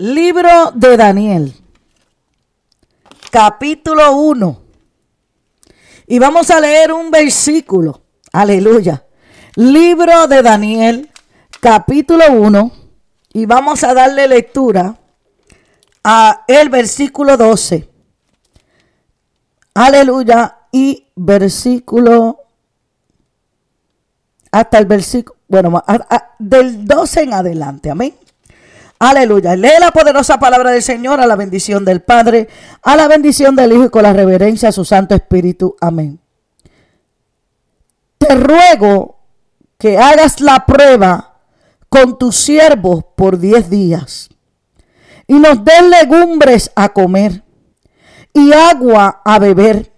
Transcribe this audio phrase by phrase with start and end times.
[0.00, 1.54] Libro de Daniel,
[3.30, 4.62] capítulo 1.
[6.06, 8.00] Y vamos a leer un versículo.
[8.32, 9.04] Aleluya.
[9.56, 11.10] Libro de Daniel,
[11.60, 12.72] capítulo 1.
[13.34, 14.98] Y vamos a darle lectura
[16.02, 17.86] a el versículo 12.
[19.74, 20.60] Aleluya.
[20.72, 22.38] Y versículo
[24.50, 25.84] hasta el versículo, bueno,
[26.38, 27.90] del 12 en adelante.
[27.90, 28.14] Amén.
[29.02, 29.56] Aleluya.
[29.56, 32.48] Lee la poderosa palabra del Señor a la bendición del Padre,
[32.82, 35.74] a la bendición del Hijo y con la reverencia a su Santo Espíritu.
[35.80, 36.20] Amén.
[38.18, 39.18] Te ruego
[39.78, 41.38] que hagas la prueba
[41.88, 44.28] con tus siervos por diez días
[45.26, 47.42] y nos den legumbres a comer
[48.34, 49.90] y agua a beber.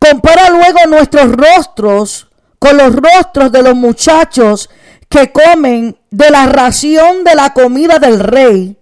[0.00, 4.68] Compara luego nuestros rostros con los rostros de los muchachos
[5.12, 8.78] que comen de la ración de la comida del rey,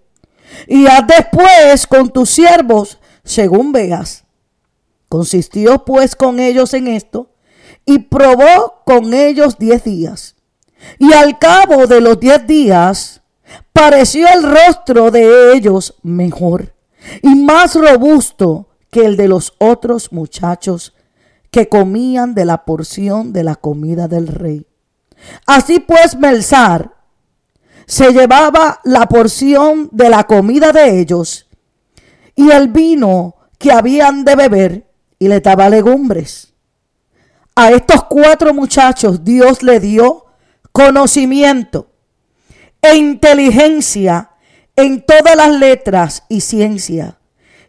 [0.69, 4.25] y haz después con tus siervos según veas.
[5.09, 7.33] Consistió pues con ellos en esto,
[7.85, 10.37] y probó con ellos diez días.
[11.01, 13.23] Y al cabo de los diez días,
[13.73, 16.77] pareció el rostro de ellos mejor
[17.23, 20.95] y más robusto que el de los otros muchachos
[21.51, 24.70] que comían de la porción de la comida del rey.
[25.47, 26.95] Así pues, Melzar
[27.87, 31.49] se llevaba la porción de la comida de ellos
[32.37, 36.55] y el vino que habían de beber y le daba legumbres.
[37.57, 40.27] A estos cuatro muchachos Dios le dio
[40.73, 41.91] conocimiento
[42.81, 44.31] e inteligencia
[44.77, 47.19] en todas las letras y ciencia.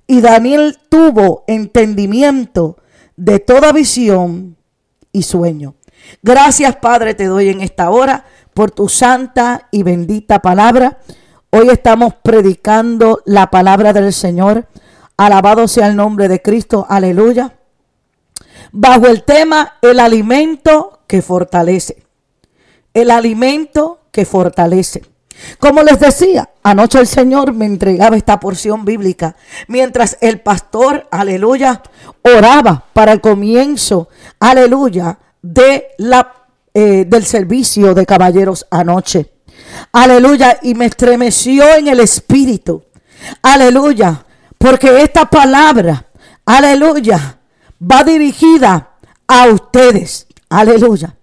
[0.08, 2.78] Y Daniel tuvo entendimiento
[3.18, 4.58] de toda visión
[5.12, 5.76] y sueño.
[6.22, 11.00] Gracias, Padre, te doy en esta hora por tu santa y bendita palabra.
[11.50, 14.68] Hoy estamos predicando la palabra del Señor.
[15.18, 16.86] Alabado sea el nombre de Cristo.
[16.90, 17.56] Aleluya.
[18.72, 22.04] Bajo el tema el alimento que fortalece.
[22.94, 25.04] El alimento que fortalece.
[25.60, 29.36] Como les decía, anoche el Señor me entregaba esta porción bíblica
[29.68, 31.82] mientras el pastor, aleluya,
[32.22, 34.10] oraba para el comienzo,
[34.40, 36.34] aleluya, de la,
[36.74, 39.32] eh, del servicio de caballeros anoche.
[39.92, 40.60] Aleluya.
[40.62, 42.84] Y me estremeció en el espíritu.
[43.42, 44.26] Aleluya.
[44.58, 46.06] Porque esta palabra,
[46.46, 47.40] aleluya,
[47.82, 48.92] va dirigida
[49.28, 50.28] a ustedes.
[50.50, 51.16] Aleluya.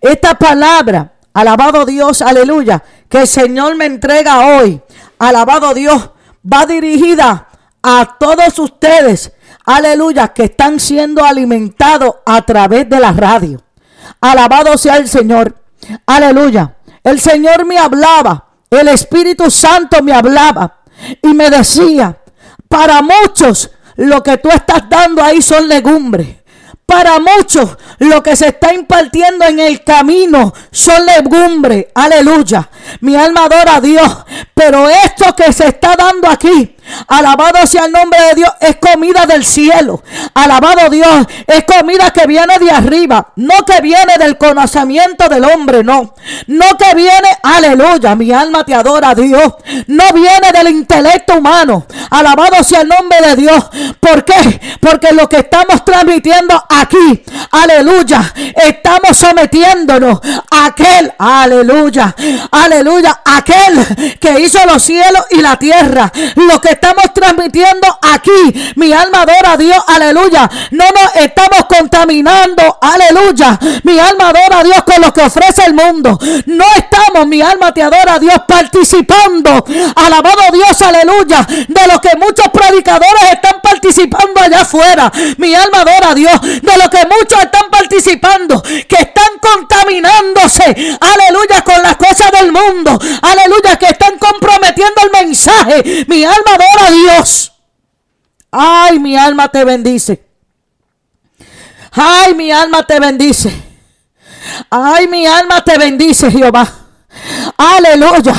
[0.00, 4.80] Esta palabra, alabado Dios, aleluya, que el Señor me entrega hoy.
[5.18, 6.10] Alabado Dios,
[6.50, 7.48] va dirigida
[7.82, 9.32] a todos ustedes
[9.68, 13.62] aleluya, que están siendo alimentados a través de la radio.
[14.20, 15.54] Alabado sea el Señor.
[16.06, 16.76] Aleluya.
[17.04, 20.78] El Señor me hablaba, el Espíritu Santo me hablaba
[21.22, 22.18] y me decía,
[22.68, 26.36] para muchos lo que tú estás dando ahí son legumbres.
[26.88, 31.88] Para muchos lo que se está impartiendo en el camino son legumbres.
[31.94, 32.70] Aleluya.
[33.02, 34.10] Mi alma adora a Dios.
[34.54, 38.50] Pero esto que se está dando aquí Alabado sea el nombre de Dios.
[38.60, 40.02] Es comida del cielo.
[40.34, 41.26] Alabado Dios.
[41.46, 43.32] Es comida que viene de arriba.
[43.36, 45.84] No que viene del conocimiento del hombre.
[45.84, 46.14] No.
[46.46, 47.28] No que viene.
[47.42, 48.14] Aleluya.
[48.14, 49.54] Mi alma te adora Dios.
[49.86, 51.86] No viene del intelecto humano.
[52.10, 53.64] Alabado sea el nombre de Dios.
[54.00, 54.60] ¿Por qué?
[54.80, 57.24] Porque lo que estamos transmitiendo aquí.
[57.50, 58.32] Aleluya.
[58.56, 61.12] Estamos sometiéndonos a aquel.
[61.18, 62.14] Aleluya.
[62.50, 63.20] Aleluya.
[63.24, 66.10] Aquel que hizo los cielos y la tierra.
[66.36, 68.72] Lo que estamos transmitiendo aquí.
[68.76, 70.50] Mi alma adora a Dios, aleluya.
[70.70, 73.58] No nos estamos contaminando, aleluya.
[73.82, 76.18] Mi alma adora a Dios con lo que ofrece el mundo.
[76.46, 79.64] No estamos, mi alma te adora a Dios, participando,
[79.96, 85.10] alabado Dios, aleluya, de lo que muchos predicadores están participando allá afuera.
[85.36, 86.40] Mi alma adora a Dios,
[86.70, 92.98] de lo que muchos están participando, que están contaminándose, aleluya, con las cosas del mundo,
[93.22, 96.04] aleluya, que están comprometiendo el mensaje.
[96.08, 97.52] Mi alma adora a Dios.
[98.50, 100.24] Ay, mi alma te bendice.
[101.92, 103.52] Ay, mi alma te bendice.
[104.70, 106.66] Ay, mi alma te bendice, Jehová.
[107.56, 108.34] Aleluya.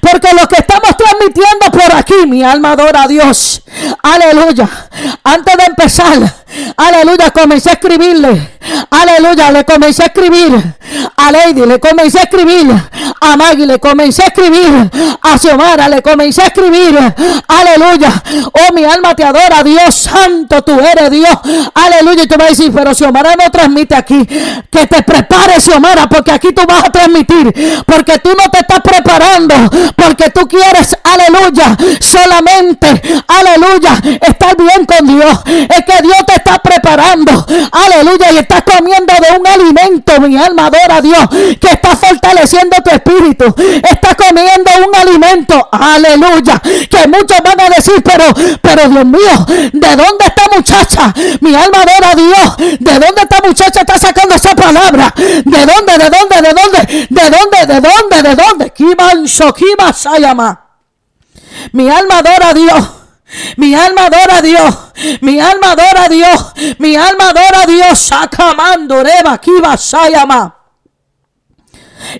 [0.00, 3.62] Porque lo que estamos transmitiendo por aquí, mi alma adora a Dios.
[4.02, 4.68] Aleluya.
[5.24, 6.34] Antes de empezar,
[6.76, 8.58] aleluya, comencé a escribirle
[8.90, 10.52] Aleluya, le comencé a escribir
[11.16, 12.66] a Lady, le comencé a escribir
[13.20, 14.90] a Maggie, le comencé a escribir
[15.22, 16.98] a Xiomara, le comencé a escribir.
[17.46, 18.22] Aleluya.
[18.52, 21.38] Oh, mi alma te adora, Dios santo, tú eres Dios.
[21.74, 22.24] Aleluya.
[22.24, 24.26] Y tú vas a decir, pero Xiomara no transmite aquí.
[24.70, 27.84] Que te prepares, Xiomara, porque aquí tú vas a transmitir.
[27.86, 29.54] Porque tú no te estás preparando.
[29.96, 35.38] Porque tú quieres, aleluya, solamente, aleluya, estar bien con Dios.
[35.46, 37.46] Es que Dios te está preparando.
[37.72, 38.32] Aleluya.
[38.32, 41.28] Y estás comiendo de un alimento, mi alma adora a Dios.
[41.60, 43.54] Que está fortaleciendo tu espíritu.
[43.90, 45.68] Estás comiendo un alimento.
[45.72, 46.60] Aleluya.
[46.90, 48.24] Que muchos van a decir, pero,
[48.60, 51.14] pero Dios mío, ¿de dónde esta muchacha?
[51.40, 52.78] Mi alma adora a Dios.
[52.78, 55.12] ¿De dónde esta muchacha está sacando esa palabra?
[55.16, 55.98] ¿De dónde?
[55.98, 56.42] ¿De dónde?
[56.42, 57.06] ¿De dónde?
[57.08, 57.66] ¿De dónde?
[57.66, 58.28] ¿De dónde?
[58.28, 58.57] ¿De dónde?
[61.72, 62.88] Mi alma adora a Dios.
[63.56, 64.74] Mi alma adora a Dios.
[65.20, 66.52] Mi alma adora a Dios.
[66.78, 67.98] Mi alma adora a Dios.
[67.98, 70.57] Sacamando, reba, kiba, sayama.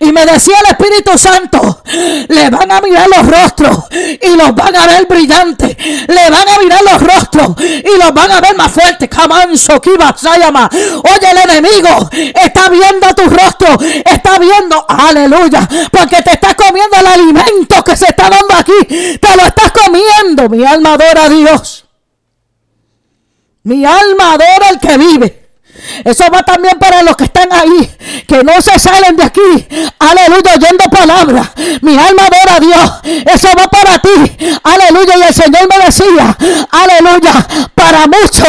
[0.01, 1.83] Y me decía el Espíritu Santo,
[2.29, 5.77] le van a mirar los rostros y los van a ver brillantes.
[6.07, 9.09] Le van a mirar los rostros y los van a ver más fuertes.
[9.09, 9.81] Camanso,
[10.17, 10.69] Sayama.
[10.73, 17.07] Oye, el enemigo está viendo tu rostro, está viendo, aleluya, porque te estás comiendo el
[17.07, 19.19] alimento que se está dando aquí.
[19.19, 20.49] Te lo estás comiendo.
[20.49, 21.85] Mi alma adora a Dios.
[23.63, 25.48] Mi alma adora al que vive.
[26.05, 27.91] Eso va también para los que están ahí,
[28.27, 29.67] que no se salen de aquí.
[29.99, 31.49] Aleluya, oyendo palabras.
[31.83, 33.25] Mi alma adora a Dios.
[33.35, 34.37] Eso va para ti.
[34.63, 35.15] Aleluya.
[35.19, 36.37] Y el Señor me decía,
[36.71, 38.49] aleluya, para muchos,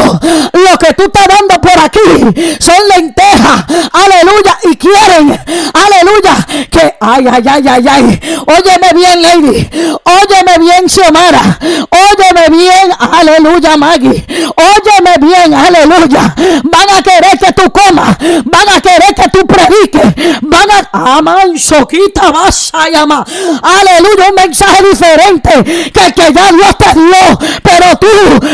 [0.53, 3.65] lo que tú estás dando por aquí son lentejas.
[3.93, 4.57] Aleluya.
[4.71, 5.39] Y quieren,
[5.73, 8.19] aleluya, que, ay, ay, ay, ay, ay.
[8.45, 9.69] Óyeme bien, Lady.
[10.03, 11.59] Óyeme bien, Xiomara.
[11.89, 14.25] Óyeme bien, aleluya, Maggie.
[14.55, 16.35] Óyeme bien, aleluya.
[16.63, 21.57] Van a querer que tú comas, van a querer que tú prediques, van a aman
[21.57, 23.25] soquita vas a llamar.
[23.61, 28.07] Aleluya, un mensaje diferente que el que ya Dios te dio, pero tú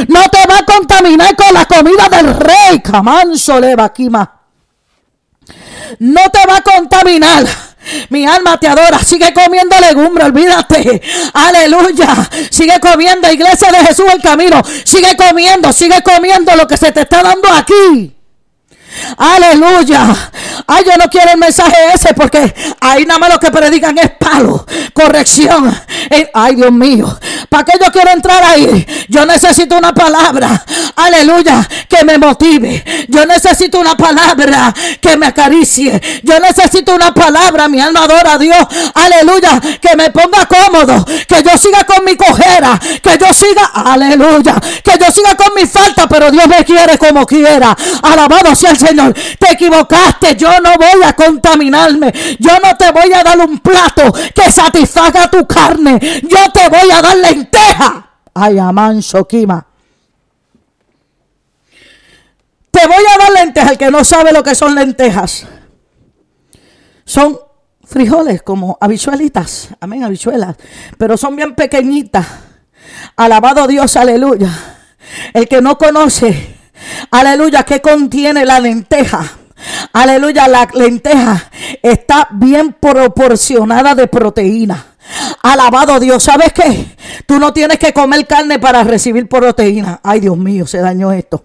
[0.07, 2.79] no te vas a contaminar con la comida del rey.
[2.81, 3.75] Camanso le
[5.99, 7.45] No te va a contaminar
[8.09, 8.99] mi alma te adora.
[8.99, 11.01] Sigue comiendo legumbre, olvídate.
[11.33, 12.29] Aleluya.
[12.49, 14.61] Sigue comiendo, iglesia de Jesús el camino.
[14.83, 18.15] Sigue comiendo, sigue comiendo lo que se te está dando aquí.
[19.17, 20.15] Aleluya.
[20.67, 24.11] Ay, yo no quiero el mensaje ese porque ahí nada más lo que predican es
[24.11, 25.75] palo, corrección.
[26.09, 27.17] Eh, ay, Dios mío.
[27.49, 28.85] ¿Para qué yo quiero entrar ahí?
[29.07, 30.63] Yo necesito una palabra.
[30.95, 31.67] Aleluya.
[31.87, 32.83] Que me motive.
[33.07, 36.01] Yo necesito una palabra que me acaricie.
[36.23, 37.67] Yo necesito una palabra.
[37.67, 38.57] Mi alma adora a Dios.
[38.93, 39.59] Aleluya.
[39.81, 41.05] Que me ponga cómodo.
[41.27, 42.79] Que yo siga con mi cojera.
[43.01, 43.65] Que yo siga.
[43.73, 44.55] Aleluya.
[44.83, 46.07] Que yo siga con mi falta.
[46.07, 47.75] Pero Dios me quiere como quiera.
[48.01, 49.13] Alabado sea el Señor.
[49.13, 50.35] Te equivocaste.
[50.35, 52.13] Yo no voy a contaminarme.
[52.39, 55.99] Yo no te voy a dar un plato que satisfaga tu carne.
[56.23, 58.09] Yo te voy a dar lenteja.
[58.33, 59.65] Ay, amán, Shokima.
[62.71, 63.71] Te voy a dar lentejas.
[63.71, 65.47] El que no sabe lo que son lentejas.
[67.05, 67.39] Son
[67.83, 69.69] frijoles como habichuelitas.
[69.79, 70.57] Amén, habichuelas.
[70.97, 72.25] Pero son bien pequeñitas.
[73.15, 74.49] Alabado Dios, aleluya.
[75.33, 76.54] El que no conoce
[77.11, 79.23] Aleluya, ¿qué contiene la lenteja?
[79.93, 81.49] Aleluya, la lenteja
[81.81, 84.85] está bien proporcionada de proteína.
[85.43, 86.97] Alabado Dios, ¿sabes qué?
[87.25, 89.99] Tú no tienes que comer carne para recibir proteína.
[90.03, 91.43] Ay, Dios mío, se dañó esto.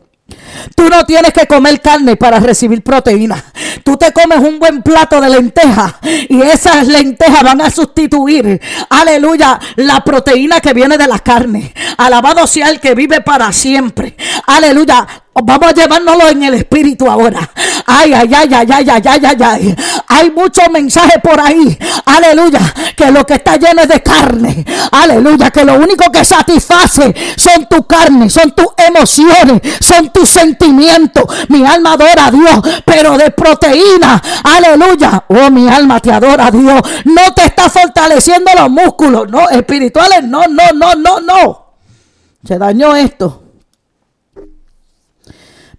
[0.76, 3.44] Tú no tienes que comer carne para recibir proteína.
[3.82, 5.94] Tú te comes un buen plato de lentejas
[6.28, 11.74] y esas lentejas van a sustituir, aleluya, la proteína que viene de la carne.
[11.96, 14.16] Alabado sea el que vive para siempre.
[14.46, 15.06] Aleluya.
[15.32, 17.48] Vamos a llevárnoslo en el espíritu ahora.
[17.86, 19.76] Ay, ay, ay, ay, ay, ay, ay, ay, ay.
[20.08, 21.78] Hay muchos mensajes por ahí.
[22.04, 22.60] Aleluya.
[22.96, 24.64] Que lo que está lleno es de carne.
[24.90, 25.50] Aleluya.
[25.50, 31.24] Que lo único que satisface son tu carne, son tus emociones, son tus sentimientos.
[31.48, 34.20] Mi alma adora a Dios, pero de proteína.
[34.42, 35.24] Aleluya.
[35.28, 36.80] Oh, mi alma te adora a Dios.
[37.04, 40.24] No te está fortaleciendo los músculos, no, espirituales.
[40.24, 41.66] No, no, no, no, no.
[42.44, 43.39] Se dañó esto.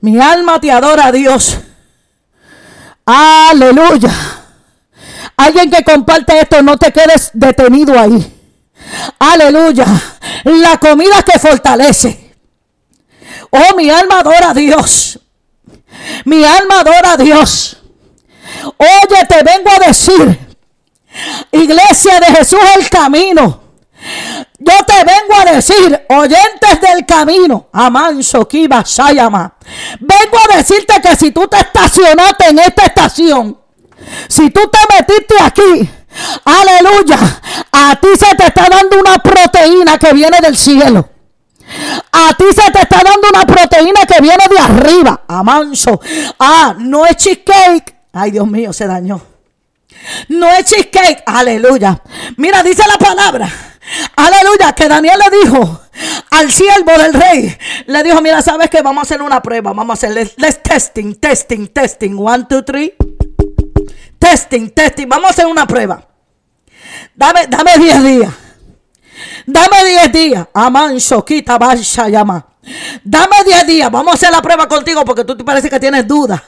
[0.01, 1.57] Mi alma te adora Dios.
[3.05, 4.11] Aleluya.
[5.37, 8.39] Alguien que comparte esto, no te quedes detenido ahí.
[9.19, 9.85] Aleluya.
[10.43, 12.35] La comida que fortalece.
[13.49, 15.19] Oh, mi alma adora a Dios.
[16.25, 17.77] Mi alma adora a Dios.
[18.77, 20.39] Oye, te vengo a decir,
[21.51, 23.61] iglesia de Jesús el camino.
[24.63, 28.47] Yo te vengo a decir, oyentes del camino, Amanso,
[28.85, 29.55] Sayama,
[29.99, 33.57] vengo a decirte que si tú te estacionaste en esta estación,
[34.27, 35.89] si tú te metiste aquí,
[36.45, 37.17] aleluya,
[37.71, 41.09] a ti se te está dando una proteína que viene del cielo.
[42.11, 45.23] A ti se te está dando una proteína que viene de arriba.
[45.27, 45.99] Amanso.
[46.37, 47.95] Ah, no es cheesecake.
[48.13, 49.19] Ay, Dios mío, se dañó.
[50.27, 51.23] No es cheesecake.
[51.25, 51.99] Aleluya.
[52.37, 53.70] Mira, dice la palabra.
[54.15, 55.81] Aleluya, que Daniel le dijo
[56.31, 57.57] al siervo del rey.
[57.87, 58.81] Le dijo, mira, ¿sabes qué?
[58.81, 59.73] Vamos a hacer una prueba.
[59.73, 60.29] Vamos a hacer,
[60.61, 62.15] testing, testing, testing.
[62.17, 62.93] One, two, three.
[64.19, 65.07] Testing, testing.
[65.09, 66.07] Vamos a hacer una prueba.
[67.15, 68.33] Dame, dame 10 días.
[69.45, 70.47] Dame 10 días.
[70.53, 71.57] Amán, Shokita,
[72.07, 72.45] llama.
[73.03, 73.91] Dame 10 días.
[73.91, 76.41] Vamos a hacer la prueba contigo porque tú te parece que tienes dudas.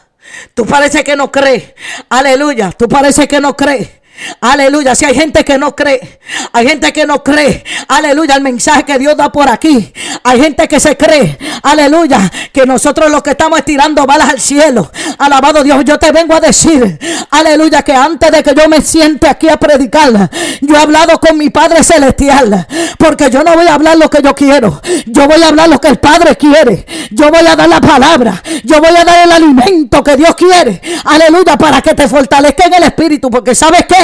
[0.54, 1.74] Tú parece que no crees.
[2.10, 2.72] Aleluya.
[2.72, 4.03] Tú parece que no crees.
[4.42, 6.20] Aleluya, si hay gente que no cree,
[6.52, 9.92] hay gente que no cree, aleluya, el mensaje que Dios da por aquí.
[10.24, 14.92] Hay gente que se cree, aleluya, que nosotros los que estamos estirando balas al cielo.
[15.18, 17.00] Alabado Dios, yo te vengo a decir,
[17.32, 20.30] aleluya, que antes de que yo me siente aquí a predicar,
[20.62, 22.68] yo he hablado con mi Padre Celestial,
[22.98, 25.82] porque yo no voy a hablar lo que yo quiero, yo voy a hablar lo
[25.82, 29.32] que el Padre quiere, yo voy a dar la palabra, yo voy a dar el
[29.32, 34.03] alimento que Dios quiere, aleluya, para que te fortalezca en el Espíritu, porque sabes que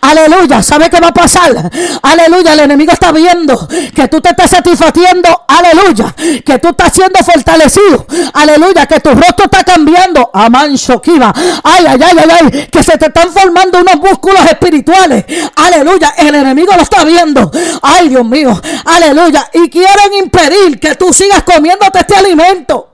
[0.00, 0.62] Aleluya.
[0.62, 1.70] ¿Sabe qué va a pasar?
[2.02, 2.52] Aleluya.
[2.52, 5.44] El enemigo está viendo que tú te estás satisfaciendo.
[5.46, 6.14] Aleluya.
[6.44, 8.06] Que tú estás siendo fortalecido.
[8.34, 8.86] Aleluya.
[8.86, 10.30] Que tu rostro está cambiando.
[10.32, 11.32] Amán Shokiva.
[11.64, 12.66] Ay, ay, ay, ay, ay.
[12.70, 15.24] Que se te están formando unos músculos espirituales.
[15.56, 16.14] Aleluya.
[16.18, 17.50] El enemigo lo está viendo.
[17.82, 18.60] Ay, Dios mío.
[18.84, 19.50] Aleluya.
[19.54, 22.88] Y quieren impedir que tú sigas comiéndote este alimento.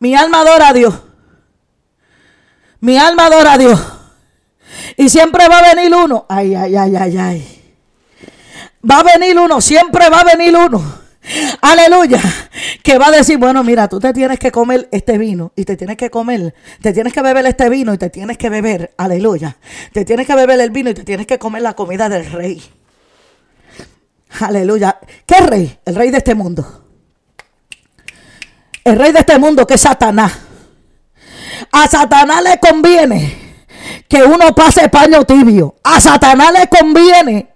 [0.00, 0.94] Mi alma adora a Dios.
[2.80, 3.80] Mi alma adora a Dios.
[4.96, 6.26] Y siempre va a venir uno.
[6.28, 7.62] Ay, ay, ay, ay, ay.
[8.88, 10.82] Va a venir uno, siempre va a venir uno.
[11.60, 12.20] Aleluya.
[12.82, 15.76] Que va a decir, bueno, mira, tú te tienes que comer este vino y te
[15.76, 19.56] tienes que comer, te tienes que beber este vino y te tienes que beber, aleluya.
[19.92, 22.62] Te tienes que beber el vino y te tienes que comer la comida del rey.
[24.40, 24.98] Aleluya.
[25.26, 25.78] ¿Qué rey?
[25.84, 26.84] El rey de este mundo.
[28.84, 30.47] El rey de este mundo que es Satanás.
[31.72, 33.48] A Satanás le conviene
[34.08, 35.76] que uno pase paño tibio.
[35.82, 37.48] A Satanás le conviene.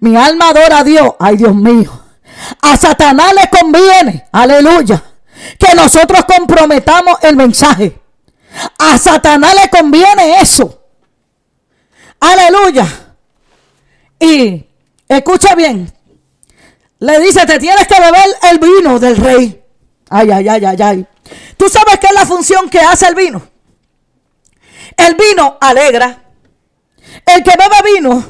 [0.00, 1.14] Mi alma adora a Dios.
[1.18, 1.90] Ay, Dios mío.
[2.60, 4.26] A Satanás le conviene.
[4.32, 5.02] Aleluya.
[5.58, 7.98] Que nosotros comprometamos el mensaje.
[8.78, 10.82] A Satanás le conviene eso.
[12.20, 12.86] Aleluya.
[14.18, 14.64] Y
[15.08, 15.92] escucha bien.
[16.98, 19.62] Le dice, te tienes que beber el vino del rey.
[20.08, 21.06] Ay, ay, ay, ay, ay.
[21.56, 23.42] ¿Tú sabes qué es la función que hace el vino?
[24.96, 26.22] El vino alegra.
[27.26, 28.24] El que bebe vino,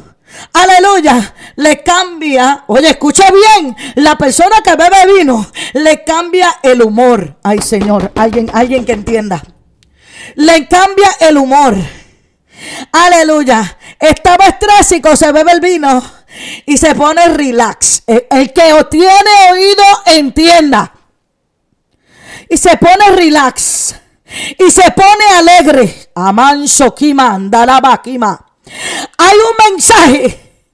[0.53, 2.65] aleluya, le cambia.
[2.67, 3.77] Oye, escucha bien.
[3.97, 7.39] La persona que bebe vino le cambia el humor.
[7.43, 9.43] Ay, Señor, alguien, alguien que entienda.
[10.35, 11.77] Le cambia el humor.
[12.93, 13.79] Aleluya.
[13.99, 16.03] Estaba estrésico, se bebe el vino
[16.67, 18.03] y se pone relax.
[18.07, 20.93] El, que tiene oído entienda
[22.53, 23.95] y se pone relax
[24.59, 26.11] y se pone alegre.
[26.15, 28.47] Amanso Kima, Bakima.
[29.17, 30.69] Hay un mensaje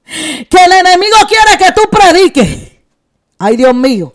[0.50, 2.48] que el enemigo quiere que tú prediques.
[3.38, 4.12] Ay, Dios mío.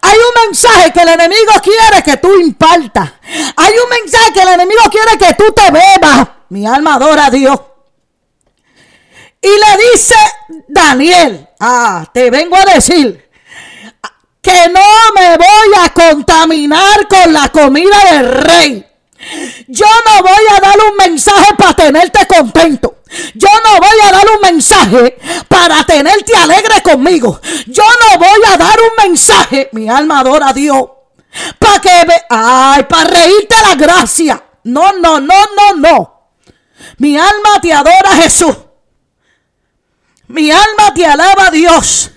[0.00, 3.12] Hay un mensaje que el enemigo quiere que tú impartas.
[3.56, 6.28] Hay un mensaje que el enemigo quiere que tú te bebas.
[6.48, 7.60] Mi alma adora a Dios.
[9.42, 10.14] Y le dice
[10.66, 13.25] Daniel, ah, te vengo a decir
[14.46, 14.80] que no
[15.16, 18.86] me voy a contaminar con la comida del rey.
[19.66, 22.98] Yo no voy a dar un mensaje para tenerte contento.
[23.34, 27.40] Yo no voy a dar un mensaje para tenerte alegre conmigo.
[27.66, 30.90] Yo no voy a dar un mensaje, mi alma adora a Dios,
[31.58, 34.44] para que me, ay, para reírte la gracia.
[34.62, 36.30] No, no, no, no, no.
[36.98, 38.56] Mi alma te adora Jesús.
[40.28, 42.12] Mi alma te alaba a Dios.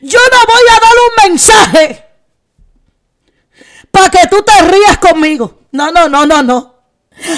[0.00, 2.04] Yo no voy a dar un mensaje
[3.90, 5.60] para que tú te rías conmigo.
[5.72, 6.74] No, no, no, no, no.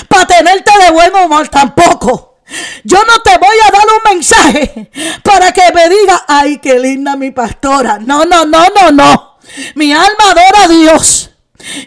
[0.08, 2.38] Para tenerte de buen humor tampoco.
[2.84, 4.90] Yo no te voy a dar un mensaje
[5.22, 7.98] para que me diga, ay, qué linda mi pastora.
[7.98, 9.38] No, no, no, no, no.
[9.74, 11.30] Mi alma adora a Dios.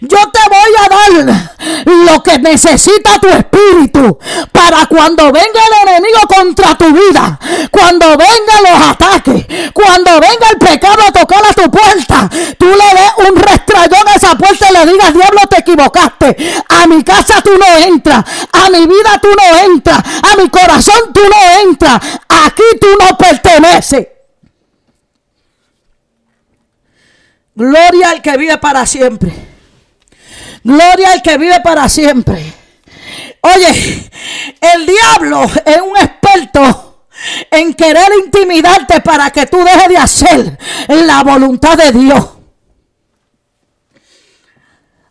[0.02, 1.50] Yo te voy a dar
[1.86, 4.18] lo que necesita tu espíritu
[4.52, 10.58] para cuando venga el enemigo contra tu vida, cuando vengan los ataques, cuando venga el
[10.58, 14.74] pecado a tocar a tu puerta, tú le des un restrayón a esa puerta y
[14.74, 16.64] le digas, diablo, te equivocaste.
[16.70, 18.24] A mi casa tú no entras.
[18.52, 20.00] A mi vida tú no entras.
[20.24, 22.00] A mi corazón tú no entras.
[22.28, 24.08] Aquí tú no perteneces.
[27.56, 29.57] Gloria al que vive para siempre.
[30.68, 32.54] Gloria al que vive para siempre.
[33.40, 34.10] Oye,
[34.60, 37.06] el diablo es un experto
[37.50, 40.60] en querer intimidarte para que tú dejes de hacer
[40.90, 42.28] la voluntad de Dios.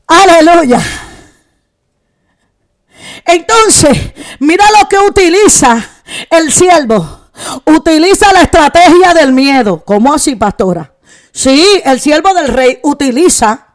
[0.07, 0.83] Aleluya.
[3.25, 3.97] Entonces,
[4.41, 5.83] mira lo que utiliza
[6.29, 7.31] el siervo.
[7.65, 9.83] Utiliza la estrategia del miedo.
[9.87, 10.93] ¿Cómo así, pastora?
[11.33, 13.66] Sí, el siervo del rey utiliza,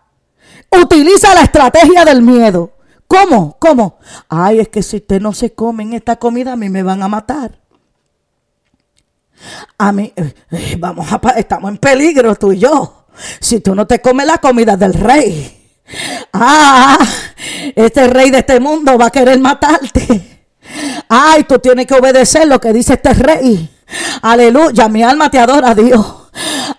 [0.72, 2.72] utiliza la estrategia del miedo.
[3.08, 3.58] ¿Cómo?
[3.60, 4.00] ¿Cómo?
[4.30, 7.04] Ay, es que si usted no se come en esta comida, a mí me van
[7.04, 7.60] a matar.
[9.78, 13.06] A mí, eh, eh, vamos a, estamos en peligro tú y yo.
[13.40, 15.58] Si tú no te comes la comida del rey.
[16.32, 16.98] Ah,
[17.76, 20.46] este rey de este mundo va a querer matarte.
[21.10, 23.70] Ay, tú tienes que obedecer lo que dice este rey.
[24.22, 26.21] Aleluya, mi alma te adora, Dios.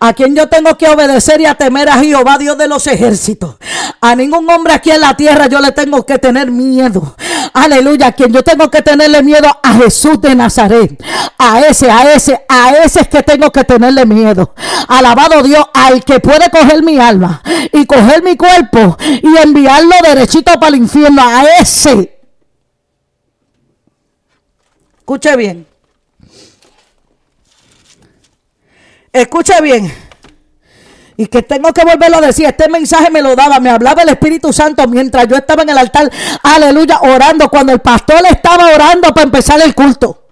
[0.00, 3.56] A quien yo tengo que obedecer y a temer a Jehová, Dios de los ejércitos.
[4.00, 7.14] A ningún hombre aquí en la tierra yo le tengo que tener miedo.
[7.52, 11.02] Aleluya, a quien yo tengo que tenerle miedo a Jesús de Nazaret.
[11.38, 14.54] A ese, a ese, a ese es que tengo que tenerle miedo.
[14.88, 17.42] Alabado Dios, al que puede coger mi alma
[17.72, 21.22] y coger mi cuerpo y enviarlo derechito para el infierno.
[21.22, 22.20] A ese.
[24.98, 25.71] Escuche bien.
[29.12, 29.92] Escuche bien.
[31.16, 32.46] Y que tengo que volverlo a decir.
[32.46, 35.78] Este mensaje me lo daba, me hablaba el Espíritu Santo mientras yo estaba en el
[35.78, 36.10] altar.
[36.42, 37.48] Aleluya, orando.
[37.48, 40.26] Cuando el pastor estaba orando para empezar el culto.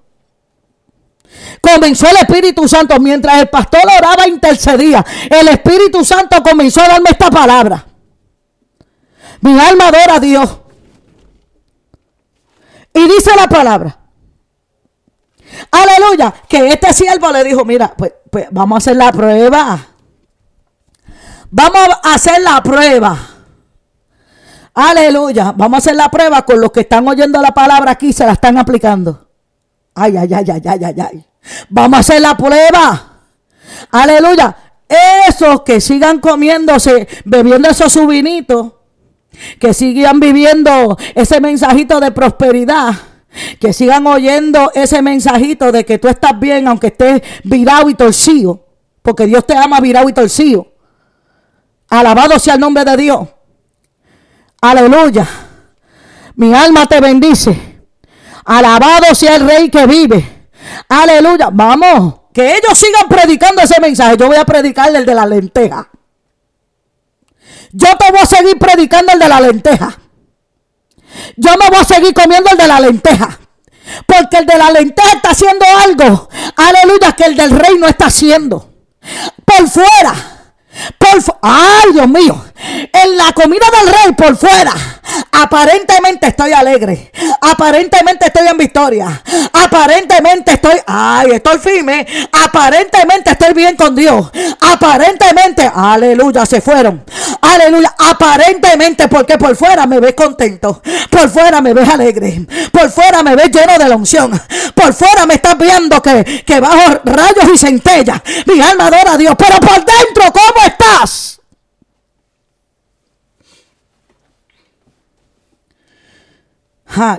[1.61, 2.99] Comenzó el Espíritu Santo.
[2.99, 5.05] Mientras el pastor oraba, intercedía.
[5.29, 7.87] El Espíritu Santo comenzó a darme esta palabra.
[9.43, 10.59] Mi alma adora a Dios.
[12.95, 14.00] Y dice la palabra.
[15.71, 16.33] Aleluya.
[16.49, 19.87] Que este siervo le dijo, mira, pues, pues vamos a hacer la prueba.
[21.51, 23.19] Vamos a hacer la prueba.
[24.75, 25.53] Aleluya.
[25.57, 28.33] Vamos a hacer la prueba con los que están oyendo la palabra aquí se la
[28.33, 29.29] están aplicando.
[29.95, 31.27] Ay, ay, ay, ay, ay, ay, ay.
[31.69, 33.23] Vamos a hacer la prueba.
[33.91, 34.57] Aleluya.
[35.29, 38.73] Esos que sigan comiéndose, bebiendo esos subinitos,
[39.59, 42.95] que sigan viviendo ese mensajito de prosperidad
[43.59, 48.67] que sigan oyendo ese mensajito de que tú estás bien aunque estés virado y torcido.
[49.03, 50.73] Porque Dios te ama virado y torcido.
[51.89, 53.29] Alabado sea el nombre de Dios.
[54.61, 55.27] Aleluya.
[56.37, 57.83] Mi alma te bendice.
[58.45, 60.49] Alabado sea el rey que vive.
[60.89, 61.49] Aleluya.
[61.53, 62.15] Vamos.
[62.33, 64.17] Que ellos sigan predicando ese mensaje.
[64.17, 65.89] Yo voy a predicar el de la lenteja.
[67.73, 70.00] Yo te voy a seguir predicando el de la lenteja.
[71.37, 73.39] Yo me voy a seguir comiendo el de la lenteja.
[74.07, 76.29] Porque el de la lenteja está haciendo algo.
[76.57, 78.71] Aleluya, que el del rey no está haciendo.
[79.45, 80.15] Por fuera.
[80.99, 82.45] Por Ay, Dios mío.
[82.93, 84.73] En la comida del rey por fuera.
[85.33, 87.11] Aparentemente estoy alegre.
[87.41, 89.23] Aparentemente estoy en victoria.
[89.53, 90.77] Aparentemente estoy.
[90.87, 92.07] Ay, estoy firme.
[92.33, 94.31] Aparentemente estoy bien con Dios.
[94.61, 95.71] Aparentemente.
[95.75, 97.05] Aleluya, se fueron.
[97.41, 97.95] Aleluya.
[97.99, 100.83] Aparentemente, porque por fuera me ves contento.
[101.09, 102.47] Por fuera me ves alegre.
[102.71, 104.41] Por fuera me ves lleno de la unción.
[104.75, 108.21] Por fuera me estás viendo que, que bajo rayos y centellas.
[108.47, 109.35] Mi alma adora a Dios.
[109.39, 111.40] Pero por dentro, ¿cómo estás?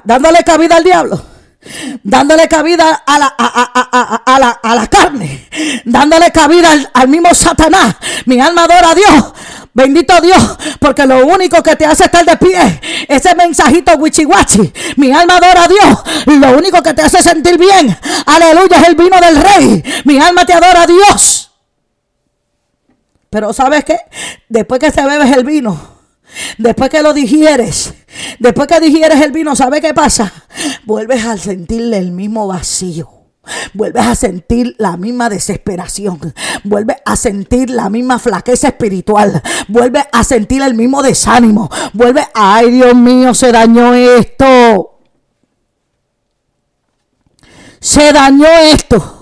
[0.04, 1.22] Dándole cabida al diablo.
[2.04, 5.48] Dándole cabida a la, a, la, a la, carne.
[5.86, 7.96] Dándole cabida al, mismo Satanás.
[8.26, 9.34] Mi alma adora a Dios.
[9.74, 15.14] Bendito Dios, porque lo único que te hace estar de pie, ese mensajito wichiwachi, mi
[15.14, 19.18] alma adora a Dios, lo único que te hace sentir bien, aleluya, es el vino
[19.22, 21.52] del rey, mi alma te adora a Dios.
[23.30, 23.98] Pero ¿sabes qué?
[24.50, 25.80] Después que se bebes el vino,
[26.58, 27.94] Después que lo digieres,
[28.40, 30.32] después que digieres el vino, ¿sabe qué pasa?
[30.86, 33.22] Vuelves a sentirle el mismo vacío.
[33.74, 36.34] Vuelves a sentir la misma desesperación.
[36.64, 39.42] Vuelves a sentir la misma flaqueza espiritual.
[39.68, 41.70] Vuelves a sentir el mismo desánimo.
[41.94, 45.00] Vuelves, ay Dios mío, se dañó esto.
[47.80, 49.18] Se dañó esto.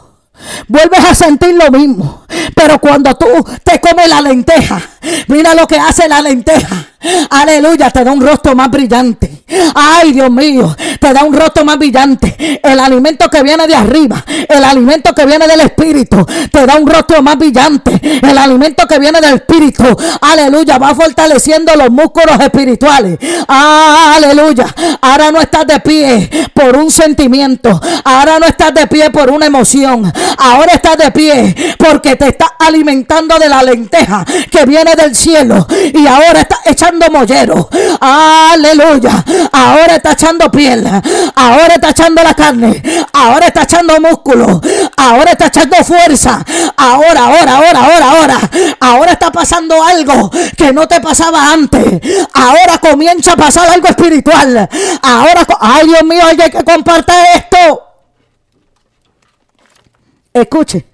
[0.67, 2.25] Vuelves a sentir lo mismo.
[2.55, 3.27] Pero cuando tú
[3.63, 4.81] te comes la lenteja,
[5.27, 6.87] mira lo que hace la lenteja.
[7.29, 9.43] Aleluya, te da un rostro más brillante.
[9.73, 12.59] Ay, Dios mío, te da un rostro más brillante.
[12.61, 16.87] El alimento que viene de arriba, el alimento que viene del Espíritu, te da un
[16.87, 17.99] rostro más brillante.
[18.21, 19.83] El alimento que viene del Espíritu,
[20.21, 23.17] aleluya, va fortaleciendo los músculos espirituales.
[23.47, 24.67] Aleluya,
[25.01, 29.45] ahora no estás de pie por un sentimiento, ahora no estás de pie por una
[29.45, 35.15] emoción, ahora estás de pie porque te estás alimentando de la lenteja que viene del
[35.15, 37.69] cielo y ahora estás echando mollero.
[37.99, 39.23] Aleluya.
[39.51, 40.85] Ahora está echando piel.
[41.35, 42.81] Ahora está echando la carne.
[43.13, 44.61] Ahora está echando músculo.
[44.97, 46.43] Ahora está echando fuerza.
[46.77, 48.39] Ahora, ahora, ahora, ahora, ahora.
[48.79, 52.01] Ahora está pasando algo que no te pasaba antes.
[52.33, 54.69] Ahora comienza a pasar algo espiritual.
[55.01, 57.83] Ahora, ay Dios mío, hay que compartir esto.
[60.33, 60.85] Escuche.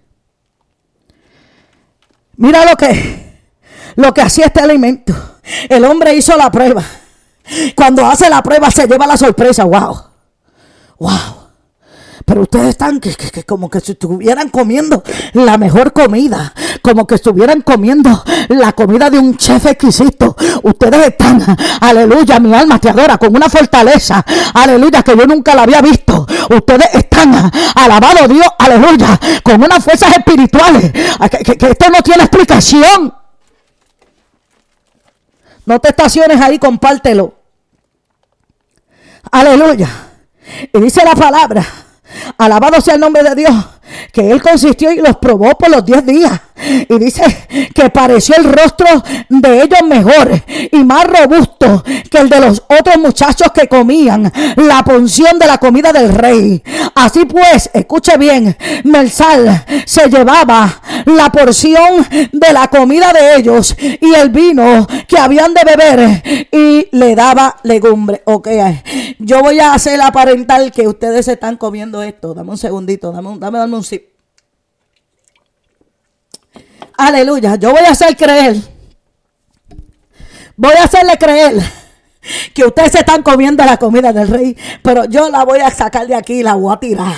[2.37, 3.39] Mira lo que,
[3.95, 5.34] lo que hacía este alimento.
[5.69, 6.83] El hombre hizo la prueba.
[7.75, 9.63] Cuando hace la prueba se lleva la sorpresa.
[9.65, 10.01] Wow.
[10.99, 11.45] Wow.
[12.25, 15.03] Pero ustedes están que, como que estuvieran comiendo
[15.33, 20.35] la mejor comida, como que estuvieran comiendo la comida de un chef exquisito.
[20.63, 21.39] Ustedes están,
[21.81, 26.25] aleluya, mi alma te adora con una fortaleza, aleluya, que yo nunca la había visto.
[26.49, 30.91] Ustedes están, alabado Dios, aleluya, con unas fuerzas espirituales,
[31.43, 33.13] que, que esto no tiene explicación.
[35.65, 37.33] No te estaciones ahí, compártelo.
[39.31, 39.89] Aleluya.
[40.71, 41.65] Y dice la palabra,
[42.37, 43.53] alabado sea el nombre de Dios,
[44.11, 46.41] que él consistió y los probó por los 10 días.
[46.87, 47.23] Y dice
[47.73, 48.87] que pareció el rostro
[49.29, 54.83] de ellos mejor y más robusto que el de los otros muchachos que comían la
[54.83, 56.63] porción de la comida del rey.
[56.95, 64.13] Así pues, escuche bien, Mersal se llevaba la porción de la comida de ellos y
[64.13, 68.21] el vino que habían de beber y le daba legumbre.
[68.25, 68.47] Ok,
[69.19, 72.33] yo voy a hacer aparentar que ustedes están comiendo esto.
[72.33, 74.09] Dame un segundito, dame, dame, dame un sip.
[76.97, 77.55] Aleluya.
[77.55, 78.55] Yo voy a hacer creer.
[80.57, 81.61] Voy a hacerle creer
[82.53, 86.07] que ustedes se están comiendo la comida del rey, pero yo la voy a sacar
[86.07, 87.15] de aquí y la voy a tirar.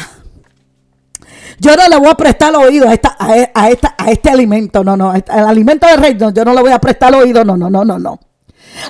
[1.60, 4.96] Yo no le voy a prestar oído a, esta, a, esta, a este alimento, no,
[4.96, 7.70] no, el alimento del rey, no, yo no le voy a prestar oído, no, no,
[7.70, 8.20] no, no, no.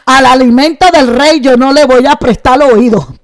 [0.06, 3.16] Al alimento del rey yo no le voy a prestar oído.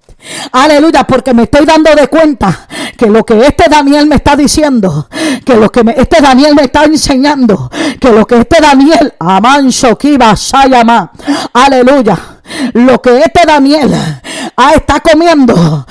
[0.51, 5.09] Aleluya, porque me estoy dando de cuenta que lo que este Daniel me está diciendo,
[5.45, 10.35] que lo que este Daniel me está enseñando, que lo que este Daniel, Amanso Kiba
[10.35, 11.11] Sayama,
[11.53, 12.17] aleluya,
[12.73, 13.93] lo que este Daniel
[14.55, 15.85] ah, está comiendo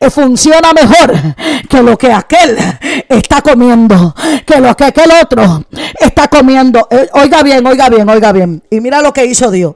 [0.00, 1.12] eh, funciona mejor
[1.68, 2.56] que lo que aquel
[3.08, 5.64] está comiendo, que lo que aquel otro
[6.00, 6.88] está comiendo.
[6.90, 8.62] Eh, oiga bien, oiga bien, oiga bien.
[8.70, 9.74] Y mira lo que hizo Dios.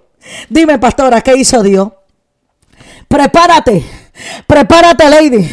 [0.48, 1.88] Dime, pastora, ¿qué hizo Dios?
[3.08, 4.01] Prepárate
[4.46, 5.48] Prepárate, Lady.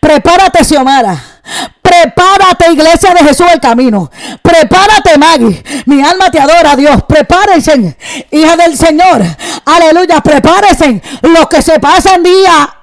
[0.00, 1.16] Prepárate, Xiomara.
[1.82, 4.10] Prepárate, iglesia de Jesús el camino.
[4.42, 5.62] Prepárate, Maggie.
[5.86, 7.02] Mi alma te adora, Dios.
[7.04, 7.96] Prepárense,
[8.30, 9.22] hija del Señor.
[9.64, 10.20] Aleluya.
[10.20, 11.02] Prepárense.
[11.22, 12.74] Los que se pasan día,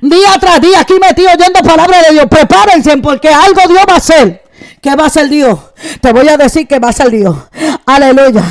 [0.00, 2.26] día tras día aquí metido oyendo palabra de Dios.
[2.28, 4.42] Prepárense porque algo Dios va a hacer.
[4.82, 5.58] ¿Qué va a ser Dios?
[6.00, 7.36] Te voy a decir que va a ser Dios.
[7.86, 8.42] Aleluya.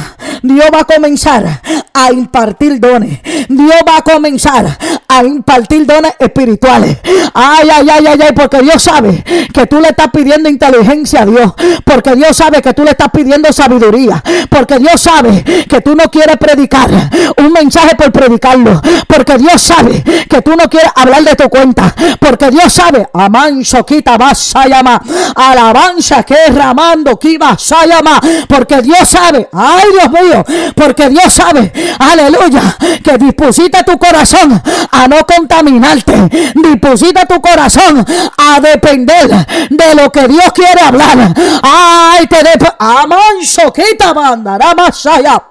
[0.41, 1.61] Dios va a comenzar
[1.93, 3.19] a impartir dones.
[3.47, 4.77] Dios va a comenzar
[5.09, 6.97] a impartir dones espirituales.
[7.33, 11.25] Ay, ay, ay, ay, ay, porque Dios sabe que tú le estás pidiendo inteligencia a
[11.25, 11.53] Dios.
[11.83, 14.23] Porque Dios sabe que tú le estás pidiendo sabiduría.
[14.49, 16.89] Porque Dios sabe que tú no quieres predicar
[17.37, 18.79] un mensaje por predicarlo.
[19.07, 21.93] Porque Dios sabe que tú no quieres hablar de tu cuenta.
[22.19, 25.01] Porque Dios sabe, amanso, quita, vas a llamar.
[25.35, 28.21] Alabanza que ramando, que vas a llamar.
[28.47, 30.45] Porque Dios sabe, ay Dios mío,
[30.75, 36.53] porque Dios sabe, aleluya, que dispusiste tu corazón a no contaminarte.
[36.55, 38.05] Dispusiste tu corazón
[38.37, 39.27] a depender
[39.69, 41.33] de lo que Dios quiere hablar.
[41.63, 45.43] Ay, te de amanso, quita mandará más allá.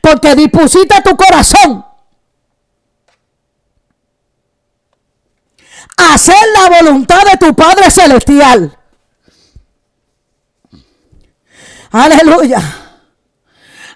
[0.00, 1.84] Porque dispusiste tu corazón
[5.96, 8.78] a hacer la voluntad de tu Padre Celestial.
[11.90, 12.60] Aleluya.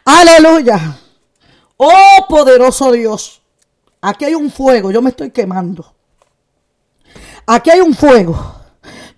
[0.05, 0.99] Aleluya.
[1.79, 3.43] Oh poderoso Dios.
[4.01, 5.95] Aquí hay un fuego, yo me estoy quemando.
[7.47, 8.57] Aquí hay un fuego.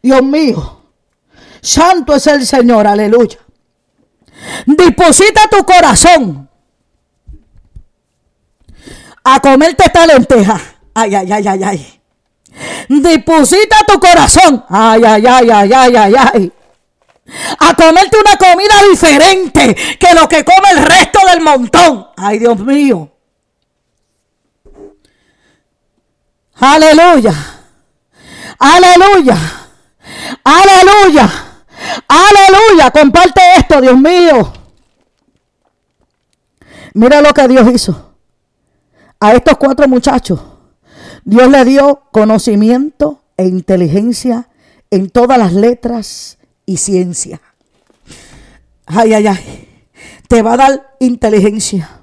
[0.03, 0.83] Dios mío.
[1.61, 3.39] Santo es el Señor, aleluya.
[4.67, 6.49] Disposita tu corazón
[9.25, 10.61] a comerte esta lenteja.
[10.95, 12.01] Ay, ay, ay, ay, ay.
[12.89, 14.65] Disposita tu corazón.
[14.69, 16.53] Ay, ay, ay, ay, ay, ay, ay.
[17.59, 22.09] a comerte una comida diferente que lo que come el resto del montón.
[22.17, 23.11] Ay, Dios mío.
[26.61, 27.35] Aleluya.
[28.59, 29.39] Aleluya.
[30.45, 31.31] Aleluya.
[32.09, 32.91] Aleluya.
[32.91, 34.53] Comparte esto, Dios mío.
[36.95, 38.15] Mira lo que Dios hizo.
[39.21, 40.41] A estos cuatro muchachos,
[41.25, 44.49] Dios le dio conocimiento e inteligencia
[44.91, 47.41] en todas las letras y ciencia.
[48.87, 49.69] Ay, ay, ay.
[50.29, 52.01] Te va a dar inteligencia.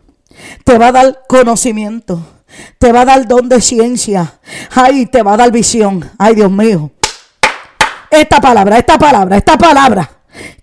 [0.63, 2.34] Te va a dar conocimiento.
[2.77, 4.39] Te va a dar don de ciencia.
[4.73, 6.11] Ay, te va a dar visión.
[6.17, 6.91] Ay, Dios mío.
[8.09, 10.09] Esta palabra, esta palabra, esta palabra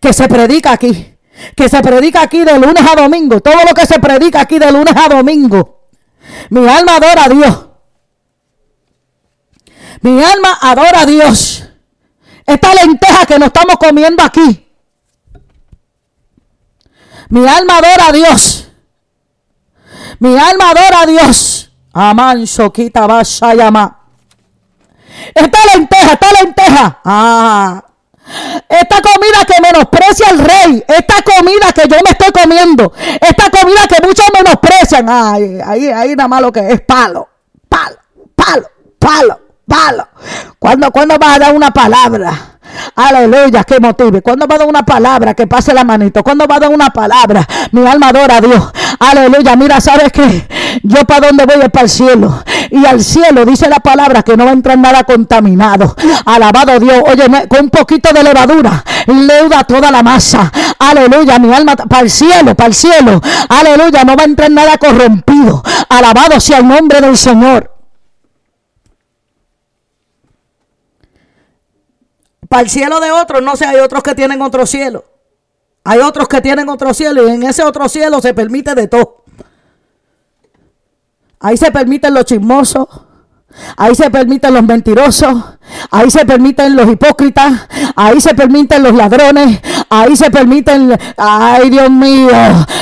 [0.01, 1.09] que se predica aquí.
[1.57, 3.41] Que se predica aquí de lunes a domingo.
[3.41, 5.89] Todo lo que se predica aquí de lunes a domingo.
[6.51, 7.67] Mi alma adora a Dios.
[10.03, 11.65] Mi alma adora a Dios.
[12.47, 14.69] Esta lenteja que nos estamos comiendo aquí.
[17.29, 18.69] Mi alma adora a Dios.
[20.19, 21.62] Mi alma adora a Dios.
[21.93, 23.07] Amán, Soquita,
[23.55, 23.99] llama.
[25.35, 27.01] Esta lenteja, esta lenteja.
[27.05, 27.85] Ah.
[28.69, 30.85] Esta comida que menosprecia al rey.
[30.89, 32.93] Esta comida que yo me estoy comiendo.
[33.21, 35.07] Esta comida que muchos menosprecian.
[35.09, 37.29] Ay, ahí, ahí nada más lo que es palo.
[37.69, 37.97] Palo,
[38.35, 40.09] palo, palo, palo.
[40.59, 42.52] ¿Cuándo, ¿Cuándo vas a dar una palabra?
[42.95, 44.23] Aleluya, que motive.
[44.23, 46.23] Cuando va a dar una palabra, que pase la manito.
[46.23, 48.73] Cuando va a dar una palabra, mi alma adora a Dios.
[48.99, 50.47] Aleluya, mira, ¿sabes qué?
[50.83, 52.43] Yo para dónde voy es para el cielo.
[52.71, 55.95] Y al cielo dice la palabra que no va a entrar nada contaminado.
[56.25, 57.03] Alabado Dios.
[57.07, 60.51] Oye, con un poquito de levadura, leuda toda la masa.
[60.79, 63.21] Aleluya, mi alma para el cielo, para el cielo.
[63.49, 65.63] Aleluya, no va a entrar nada corrompido.
[65.89, 67.71] Alabado sea el nombre del Señor.
[72.53, 75.07] Para el cielo de otros, no sé, hay otros que tienen otro cielo.
[75.85, 79.25] Hay otros que tienen otro cielo y en ese otro cielo se permite de todo.
[81.41, 82.87] Ahí se permiten los chismosos.
[83.79, 85.35] Ahí se permiten los mentirosos,
[85.91, 89.61] ahí se permiten los hipócritas, ahí se permiten los ladrones,
[89.91, 92.31] ahí se permiten, ay Dios mío,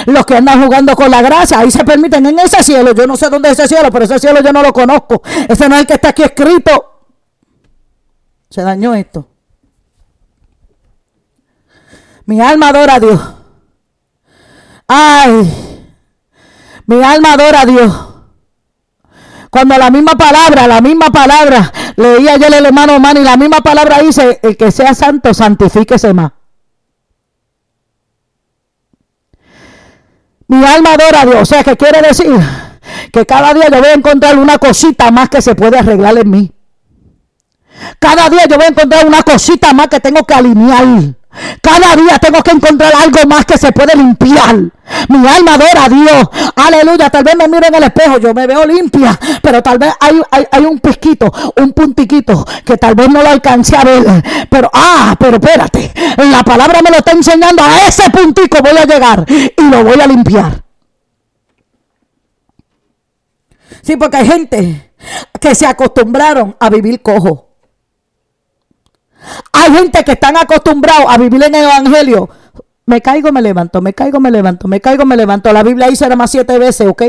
[0.06, 2.92] los que andan jugando con la gracia, ahí se permiten en ese cielo.
[2.92, 5.22] Yo no sé dónde es ese cielo, pero ese cielo yo no lo conozco.
[5.48, 6.70] Ese no es el que está aquí escrito.
[8.48, 9.30] Se dañó esto.
[12.30, 13.20] Mi alma adora a Dios.
[14.86, 15.82] Ay,
[16.86, 18.08] mi alma adora a Dios.
[19.50, 23.98] Cuando la misma palabra, la misma palabra, leía ayer el hermano y la misma palabra
[23.98, 26.30] dice, el que sea santo, santifíquese más.
[30.46, 31.42] Mi alma adora a Dios.
[31.42, 32.30] O sea, que quiere decir
[33.12, 36.30] que cada día yo voy a encontrar una cosita más que se puede arreglar en
[36.30, 36.52] mí.
[37.98, 41.19] Cada día yo voy a encontrar una cosita más que tengo que alinear.
[41.62, 44.56] Cada día tengo que encontrar algo más que se puede limpiar.
[45.08, 46.28] Mi alma adora a Dios.
[46.56, 47.10] Aleluya.
[47.10, 49.18] Tal vez me miro en el espejo, yo me veo limpia.
[49.40, 53.76] Pero tal vez hay, hay, un pisquito, un puntiquito que tal vez no lo alcance
[53.76, 54.04] a ver.
[54.48, 55.92] Pero, ah, pero espérate.
[56.16, 57.62] La palabra me lo está enseñando.
[57.62, 60.64] A ese puntico voy a llegar y lo voy a limpiar.
[63.82, 64.92] Sí, porque hay gente
[65.40, 67.49] que se acostumbraron a vivir cojo.
[69.52, 72.28] Hay gente que están acostumbrados a vivir en el Evangelio.
[72.86, 75.52] Me caigo, me levanto, me caigo, me levanto, me caigo, me levanto.
[75.52, 77.02] La Biblia dice nada más siete veces, ¿ok?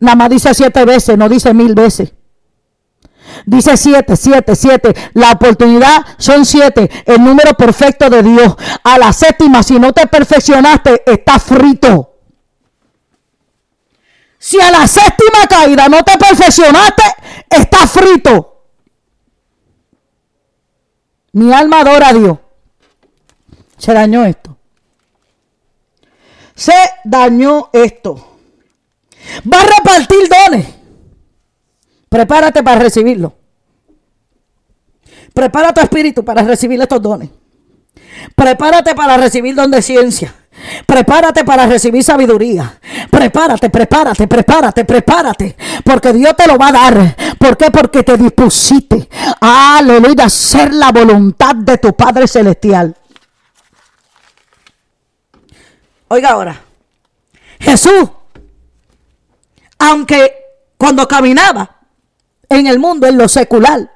[0.00, 2.12] Nada más dice siete veces, no dice mil veces.
[3.44, 4.94] Dice siete, siete, siete.
[5.14, 6.90] La oportunidad son siete.
[7.04, 8.56] El número perfecto de Dios.
[8.84, 12.14] A la séptima, si no te perfeccionaste, estás frito.
[14.38, 17.02] Si a la séptima caída no te perfeccionaste,
[17.50, 18.57] estás frito.
[21.32, 22.38] Mi alma adora a Dios.
[23.76, 24.56] Se dañó esto.
[26.54, 28.38] Se dañó esto.
[29.52, 30.66] Va a repartir dones.
[32.08, 33.34] Prepárate para recibirlo.
[35.34, 37.30] Prepara tu espíritu para recibir estos dones.
[38.34, 40.34] Prepárate para recibir don de ciencia.
[40.86, 42.78] Prepárate para recibir sabiduría.
[43.10, 45.56] Prepárate, prepárate, prepárate, prepárate.
[45.84, 47.16] Porque Dios te lo va a dar.
[47.38, 47.70] ¿Por qué?
[47.70, 49.08] Porque te dispusiste.
[49.40, 50.24] Aleluya.
[50.24, 52.94] A ser la voluntad de tu Padre Celestial.
[56.08, 56.60] Oiga ahora.
[57.60, 58.10] Jesús.
[59.78, 60.34] Aunque
[60.76, 61.76] cuando caminaba
[62.48, 63.90] en el mundo, en lo secular,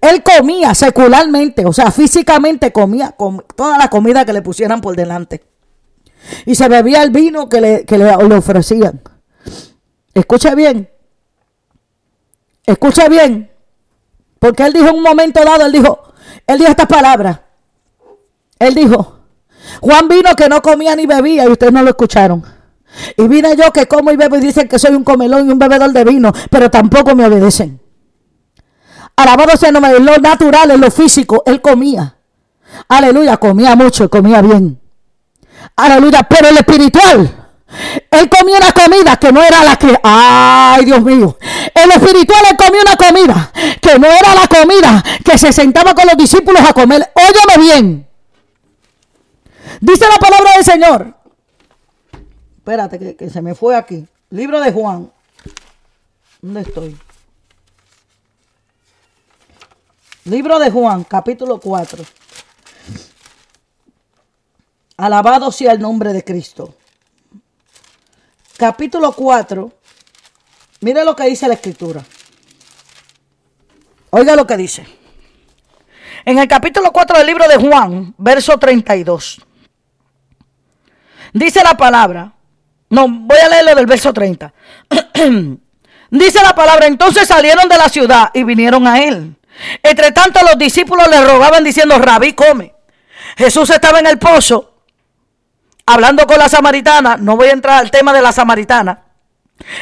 [0.00, 3.14] él comía secularmente, o sea, físicamente comía
[3.56, 5.44] toda la comida que le pusieran por delante.
[6.46, 9.00] Y se bebía el vino que le, que le, ofrecían.
[10.14, 10.90] Escuche bien.
[12.66, 13.50] Escuche bien.
[14.38, 16.12] Porque él dijo en un momento dado, él dijo,
[16.46, 17.40] Él dijo estas palabras.
[18.58, 19.20] Él dijo,
[19.80, 22.44] Juan vino que no comía ni bebía y ustedes no lo escucharon.
[23.16, 25.58] Y vine yo que como y bebo y dicen que soy un comelón y un
[25.58, 27.80] bebedor de vino, pero tampoco me obedecen.
[29.16, 32.16] Alabado sea nombre de lo natural, en lo físico, él comía.
[32.88, 34.80] Aleluya, comía mucho comía bien.
[35.78, 37.48] Aleluya, pero el espiritual,
[38.10, 39.96] él comía una comida que no era la que...
[40.02, 41.38] Ay, Dios mío.
[41.72, 46.04] El espiritual él comía una comida que no era la comida que se sentaba con
[46.06, 47.08] los discípulos a comer.
[47.14, 48.08] Óyeme bien.
[49.80, 51.14] Dice la palabra del Señor.
[52.56, 54.04] Espérate, que, que se me fue aquí.
[54.30, 55.12] Libro de Juan.
[56.42, 56.98] ¿Dónde estoy?
[60.24, 62.04] Libro de Juan, capítulo 4.
[64.98, 66.74] Alabado sea el nombre de Cristo
[68.58, 69.72] capítulo 4,
[70.80, 72.04] mire lo que dice la escritura.
[74.10, 74.84] Oiga lo que dice.
[76.24, 79.40] En el capítulo 4 del libro de Juan, verso 32.
[81.32, 82.32] Dice la palabra.
[82.90, 84.52] No, voy a leerlo del verso 30.
[86.10, 89.36] dice la palabra, entonces salieron de la ciudad y vinieron a él.
[89.82, 92.74] Entre tanto los discípulos le rogaban diciendo, rabí, come.
[93.36, 94.67] Jesús estaba en el pozo
[95.88, 99.04] hablando con la samaritana, no voy a entrar al tema de la samaritana.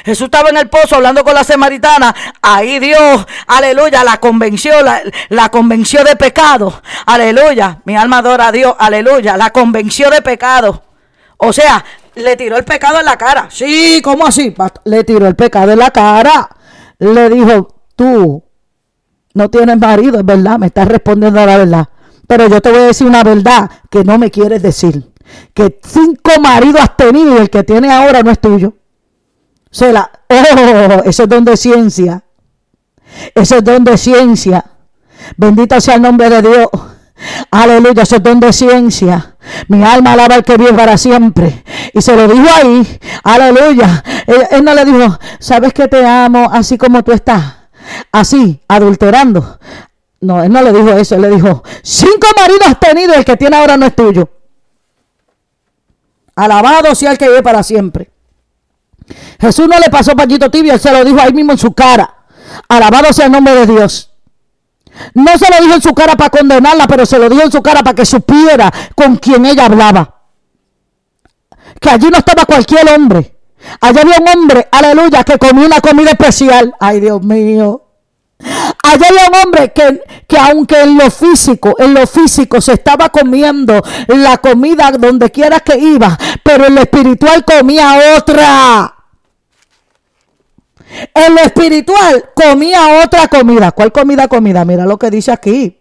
[0.04, 2.14] Jesús estaba en el pozo hablando con la samaritana.
[2.40, 6.80] Ahí Dios, aleluya, la convenció, la, la, convenció de pecado.
[7.06, 10.82] Aleluya, mi alma adora a Dios, aleluya, la convenció de pecado.
[11.38, 13.48] O sea, le tiró el pecado en la cara.
[13.50, 14.54] Sí, ¿cómo así?
[14.84, 16.48] Le tiró el pecado en la cara.
[16.98, 18.44] Le dijo, tú
[19.34, 21.88] no tienes marido, es verdad, me estás respondiendo a la verdad.
[22.28, 25.15] Pero yo te voy a decir una verdad que no me quieres decir
[25.54, 28.74] que cinco maridos has tenido y el que tiene ahora no es tuyo.
[29.70, 32.24] Se la, oh, ese es don de ciencia.
[33.34, 34.64] Ese es don de ciencia.
[35.36, 36.68] Bendito sea el nombre de Dios.
[37.50, 39.36] Aleluya, ese es don de ciencia.
[39.68, 41.64] Mi alma alaba al que vive para siempre.
[41.92, 42.98] Y se lo dijo ahí.
[43.22, 44.02] Aleluya.
[44.50, 47.42] Él, no le dijo, sabes que te amo así como tú estás.
[48.12, 49.58] Así, adulterando.
[50.20, 51.14] No, él no le dijo eso.
[51.14, 54.28] Él le dijo, cinco maridos has tenido y el que tiene ahora no es tuyo.
[56.36, 58.10] Alabado sea el que vive para siempre.
[59.40, 62.14] Jesús no le pasó pañito tibio, él se lo dijo ahí mismo en su cara.
[62.68, 64.10] Alabado sea el nombre de Dios.
[65.14, 67.62] No se lo dijo en su cara para condenarla, pero se lo dijo en su
[67.62, 70.14] cara para que supiera con quién ella hablaba.
[71.80, 73.36] Que allí no estaba cualquier hombre.
[73.80, 76.74] Allí había un hombre, aleluya, que comía una comida especial.
[76.78, 77.85] Ay, Dios mío.
[78.86, 83.08] Allá había un hombre que, que, aunque en lo físico, en lo físico se estaba
[83.08, 88.94] comiendo la comida donde quiera que iba, pero en lo espiritual comía otra.
[91.12, 93.72] En lo espiritual comía otra comida.
[93.72, 94.64] ¿Cuál comida comida?
[94.64, 95.80] Mira lo que dice aquí.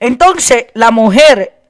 [0.00, 1.60] Entonces la mujer,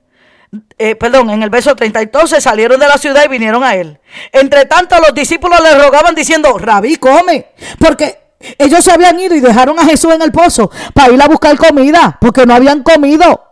[0.79, 4.01] eh, perdón, en el verso 30, entonces salieron de la ciudad y vinieron a él.
[4.33, 9.41] Entre tanto los discípulos le rogaban diciendo, rabí, come, porque ellos se habían ido y
[9.41, 13.45] dejaron a Jesús en el pozo para ir a buscar comida, porque no habían comido.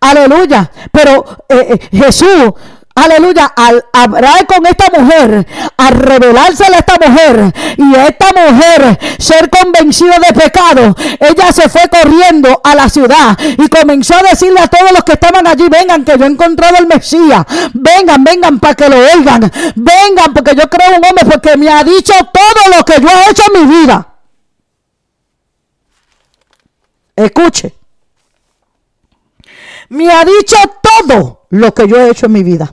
[0.00, 0.70] Aleluya.
[0.92, 2.52] Pero eh, eh, Jesús
[2.96, 5.44] Aleluya, al hablar con esta mujer,
[5.76, 11.82] al revelársele a esta mujer y esta mujer ser convencida de pecado, ella se fue
[11.88, 16.04] corriendo a la ciudad y comenzó a decirle a todos los que estaban allí, vengan
[16.04, 20.70] que yo he encontrado el Mesías, vengan, vengan para que lo oigan, vengan porque yo
[20.70, 23.74] creo un hombre porque me ha dicho todo lo que yo he hecho en mi
[23.74, 24.08] vida.
[27.16, 27.74] Escuche,
[29.88, 32.72] me ha dicho todo lo que yo he hecho en mi vida.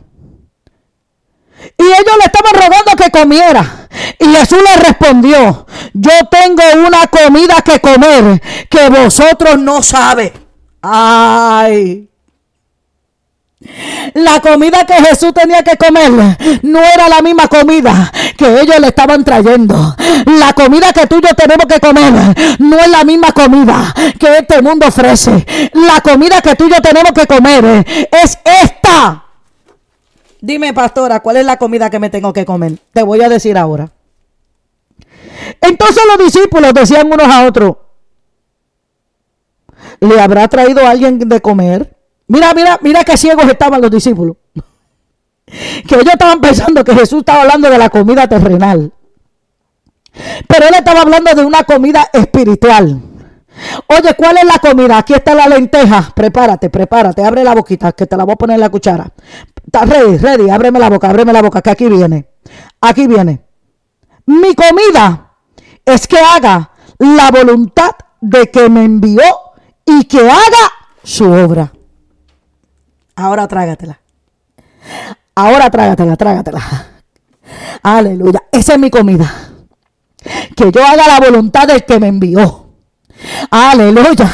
[1.82, 3.88] Y ellos le estaban rogando que comiera.
[4.20, 8.40] Y Jesús le respondió, yo tengo una comida que comer
[8.70, 10.34] que vosotros no sabéis.
[10.82, 12.08] Ay.
[14.14, 16.12] La comida que Jesús tenía que comer
[16.64, 19.96] no era la misma comida que ellos le estaban trayendo.
[20.26, 22.14] La comida que tú y yo tenemos que comer
[22.60, 25.46] no es la misma comida que este mundo ofrece.
[25.74, 29.26] La comida que tú y yo tenemos que comer es esta.
[30.42, 32.80] Dime, pastora, ¿cuál es la comida que me tengo que comer?
[32.92, 33.92] Te voy a decir ahora.
[35.62, 37.78] Entonces los discípulos decían unos a otros,
[40.00, 41.96] ¿le habrá traído alguien de comer?
[42.28, 44.38] Mira, mira, mira qué ciegos estaban los discípulos.
[45.46, 48.92] que ellos estaban pensando que Jesús estaba hablando de la comida terrenal.
[50.48, 53.00] Pero él estaba hablando de una comida espiritual.
[53.88, 54.98] Oye, ¿cuál es la comida?
[54.98, 56.12] Aquí está la lenteja.
[56.16, 57.24] Prepárate, prepárate.
[57.24, 59.12] Abre la boquita, que te la voy a poner en la cuchara.
[59.66, 60.50] Está ready, ready.
[60.50, 62.28] Ábreme la boca, ábreme la boca, que aquí viene.
[62.80, 63.42] Aquí viene.
[64.26, 65.34] Mi comida
[65.86, 69.24] es que haga la voluntad de que me envió
[69.86, 70.72] y que haga
[71.04, 71.72] su obra.
[73.16, 74.00] Ahora trágatela.
[75.36, 76.62] Ahora trágatela, trágatela.
[77.84, 78.44] Aleluya.
[78.52, 79.32] Esa es mi comida.
[80.56, 82.71] Que yo haga la voluntad del que me envió.
[83.50, 84.32] Aleluya.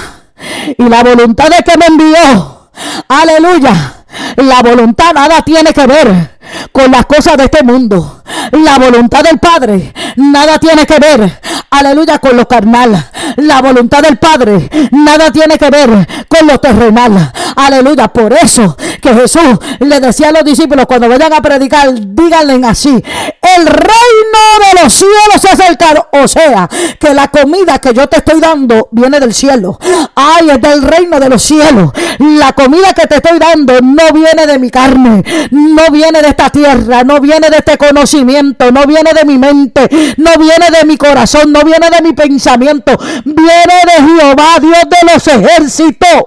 [0.78, 2.70] Y la voluntad del que me envió.
[3.08, 3.94] Aleluya.
[4.38, 6.38] La voluntad nada tiene que ver
[6.72, 8.22] con las cosas de este mundo.
[8.52, 13.10] La voluntad del Padre nada tiene que ver, aleluya, con lo carnal.
[13.38, 15.90] La voluntad del Padre nada tiene que ver
[16.28, 17.34] con lo terrenal.
[17.56, 22.66] Aleluya, por eso que Jesús le decía a los discípulos cuando vayan a predicar, díganle
[22.68, 26.08] así, el reino de los cielos se acerca.
[26.12, 26.70] O sea,
[27.00, 29.80] que la comida que yo te estoy dando viene del cielo.
[30.14, 31.92] Ay, es del reino de los cielos.
[32.20, 36.50] La comida que te estoy dando no viene de mi carne, no viene de esta
[36.50, 40.98] tierra, no viene de este conocimiento, no viene de mi mente, no viene de mi
[40.98, 46.24] corazón, no viene de mi pensamiento, viene de Jehová, Dios de los ejércitos.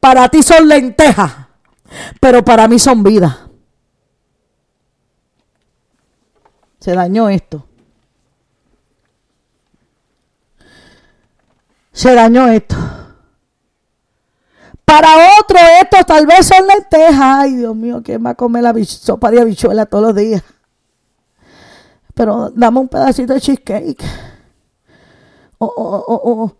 [0.00, 1.32] Para ti son lentejas,
[2.20, 3.48] pero para mí son vida.
[6.78, 7.66] Se dañó esto.
[11.92, 12.76] Se dañó esto.
[14.88, 15.08] Para
[15.38, 17.20] otro, esto tal vez son lentejas.
[17.20, 20.42] Ay, Dios mío, ¿quién va a comer la sopa de habichuela todos los días?
[22.14, 24.02] Pero dame un pedacito de cheesecake.
[25.58, 26.52] O, o, o,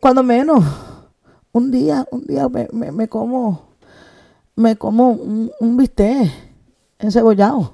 [0.00, 0.62] cuando menos,
[1.50, 3.70] un día, un día me, como,
[4.54, 6.30] me como un, un bistec
[7.00, 7.72] encebollado.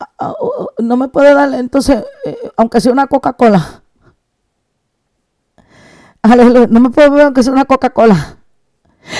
[0.00, 0.34] Ah, ah,
[0.78, 3.83] no me puede darle entonces, eh, aunque sea una Coca-Cola
[6.24, 8.38] no me puedo ver aunque sea una Coca-Cola.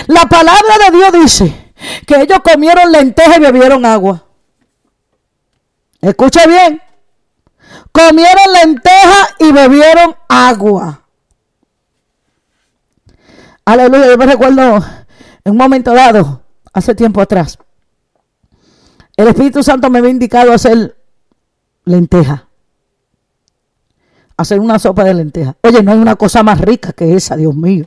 [0.06, 1.74] La palabra de Dios dice
[2.06, 4.24] que ellos comieron lentejas y bebieron agua.
[6.00, 6.80] Escuche bien.
[7.92, 11.02] Comieron lentejas y bebieron agua.
[13.64, 14.06] Aleluya.
[14.06, 14.76] Yo me recuerdo
[15.44, 16.42] en un momento dado,
[16.72, 17.58] hace tiempo atrás,
[19.16, 20.96] el Espíritu Santo me había indicado hacer
[21.84, 22.42] lentejas
[24.36, 25.56] hacer una sopa de lentejas.
[25.62, 27.86] Oye, no hay una cosa más rica que esa, Dios mío.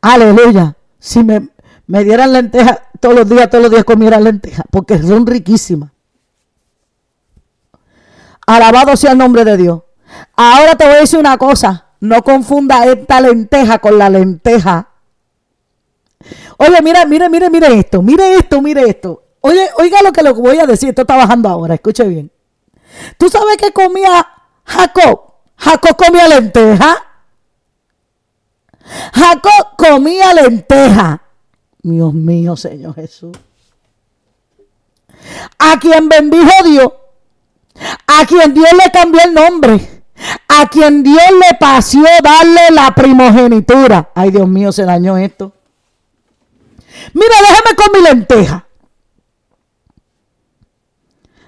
[0.00, 0.76] Aleluya.
[0.98, 1.48] Si me,
[1.86, 5.90] me dieran lentejas todos los días, todos los días comiera lentejas, porque son riquísimas.
[8.46, 9.82] Alabado sea el nombre de Dios.
[10.36, 11.86] Ahora te voy a decir una cosa.
[12.00, 14.88] No confunda esta lenteja con la lenteja.
[16.58, 18.02] Oye, mira, mire, mire, mire esto.
[18.02, 19.24] Mire esto, mire esto.
[19.40, 20.90] Oye, oiga lo que le voy a decir.
[20.90, 21.74] Esto está bajando ahora.
[21.74, 22.30] Escuche bien.
[23.18, 24.26] ¿Tú sabes qué comía
[24.64, 25.32] Jacob?
[25.56, 26.96] Jacob comía lenteja.
[29.14, 31.22] Jacob comía lenteja.
[31.82, 33.36] Dios mío, Señor Jesús.
[35.58, 36.92] A quien bendijo Dios.
[38.06, 40.02] A quien Dios le cambió el nombre.
[40.48, 44.10] A quien Dios le pasió darle la primogenitura.
[44.14, 45.52] Ay, Dios mío, se dañó esto.
[47.12, 48.66] Mira, déjame con mi lenteja.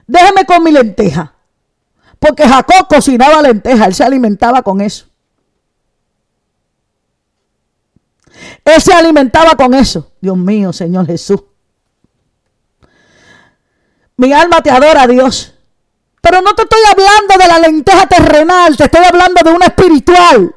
[0.07, 1.35] Déjame con mi lenteja.
[2.19, 5.07] Porque Jacob cocinaba lentejas, él se alimentaba con eso.
[8.65, 10.13] Él se alimentaba con eso.
[10.21, 11.43] Dios mío, Señor Jesús.
[14.17, 15.55] Mi alma te adora, Dios.
[16.21, 20.55] Pero no te estoy hablando de la lenteja terrenal, te estoy hablando de una espiritual.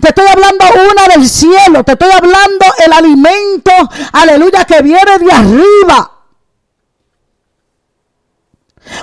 [0.00, 3.72] Te estoy hablando una del cielo, te estoy hablando el alimento,
[4.12, 6.11] aleluya, que viene de arriba.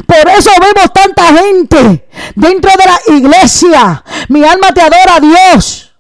[0.06, 4.04] Por eso vemos tanta gente dentro de la iglesia.
[4.30, 5.96] Mi alma te adora Dios.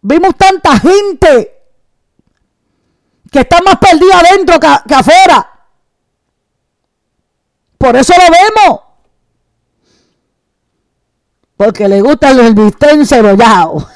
[0.00, 1.54] Vimos tanta gente
[3.30, 5.50] que está más perdida adentro que, afuera.
[7.76, 8.80] Por eso lo vemos.
[11.56, 13.88] Porque le gusta el bistec encebollado.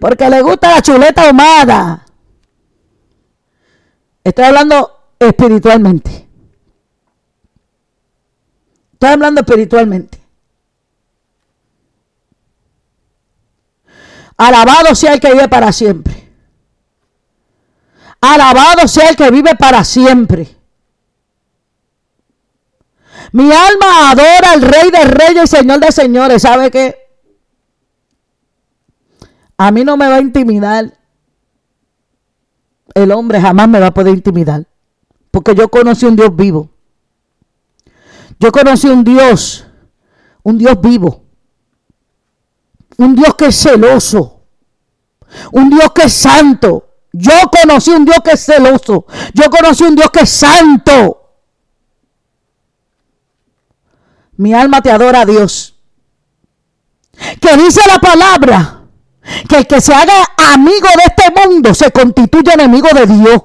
[0.00, 2.04] Porque le gusta la chuleta ahumada.
[4.22, 6.23] Estoy hablando espiritualmente.
[9.04, 10.18] Estoy hablando espiritualmente.
[14.38, 16.32] Alabado sea el que vive para siempre.
[18.18, 20.56] Alabado sea el que vive para siempre.
[23.32, 26.40] Mi alma adora al Rey de Reyes y Señor de Señores.
[26.40, 26.96] ¿Sabe qué?
[29.58, 30.96] A mí no me va a intimidar.
[32.94, 34.66] El hombre jamás me va a poder intimidar.
[35.30, 36.73] Porque yo conocí un Dios vivo.
[38.38, 39.66] Yo conocí un Dios,
[40.42, 41.24] un Dios vivo,
[42.96, 44.46] un Dios que es celoso,
[45.52, 46.88] un Dios que es santo.
[47.12, 51.20] Yo conocí un Dios que es celoso, yo conocí un Dios que es santo.
[54.36, 55.70] Mi alma te adora a Dios.
[57.40, 58.80] que dice la palabra
[59.48, 60.12] que el que se haga
[60.52, 63.42] amigo de este mundo se constituye enemigo de Dios.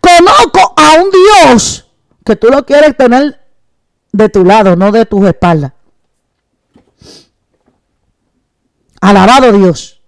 [0.00, 1.85] Conozco a un Dios
[2.26, 3.40] que tú lo quieres tener
[4.12, 5.72] de tu lado, no de tus espaldas.
[9.00, 10.02] Alabado Dios.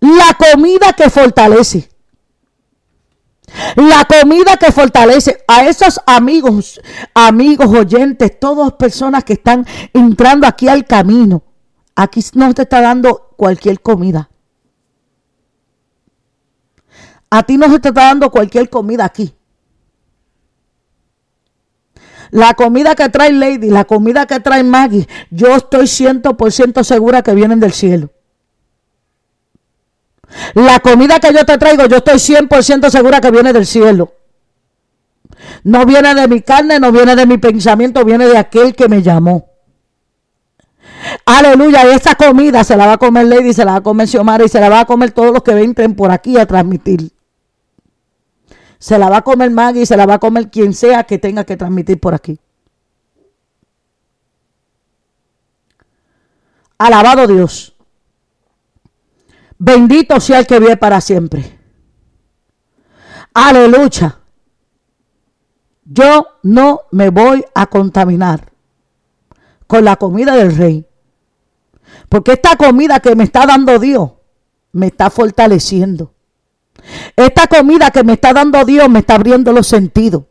[0.00, 1.88] La comida que fortalece.
[3.76, 6.78] La comida que fortalece a esos amigos,
[7.14, 11.42] amigos, oyentes, todas personas que están entrando aquí al camino.
[11.96, 14.28] Aquí no te está dando cualquier comida.
[17.30, 19.34] A ti no se te está dando cualquier comida aquí.
[22.30, 27.34] La comida que trae Lady, la comida que trae Maggie, yo estoy 100% segura que
[27.34, 28.10] vienen del cielo.
[30.54, 34.12] La comida que yo te traigo, yo estoy 100% segura que viene del cielo.
[35.64, 39.02] No viene de mi carne, no viene de mi pensamiento, viene de aquel que me
[39.02, 39.48] llamó.
[41.24, 44.08] Aleluya, y esa comida se la va a comer Lady, se la va a comer
[44.08, 47.10] Xiomara y se la va a comer todos los que entren por aquí a transmitir.
[48.78, 51.44] Se la va a comer Maggie, se la va a comer quien sea que tenga
[51.44, 52.38] que transmitir por aquí.
[56.78, 57.74] Alabado Dios.
[59.58, 61.58] Bendito sea el que vive para siempre.
[63.34, 64.20] Aleluya.
[65.84, 68.52] Yo no me voy a contaminar
[69.66, 70.86] con la comida del rey.
[72.08, 74.12] Porque esta comida que me está dando Dios
[74.72, 76.14] me está fortaleciendo.
[77.16, 80.24] Esta comida que me está dando Dios me está abriendo los sentidos.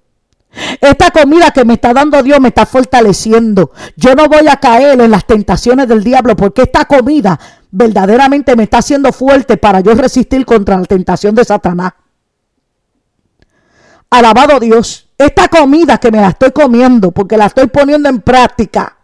[0.82, 3.72] Esta comida que me está dando Dios me está fortaleciendo.
[3.96, 7.40] Yo no voy a caer en las tentaciones del diablo porque esta comida
[7.70, 11.94] verdaderamente me está haciendo fuerte para yo resistir contra la tentación de Satanás.
[14.10, 15.10] Alabado Dios.
[15.18, 18.98] Esta comida que me la estoy comiendo porque la estoy poniendo en práctica.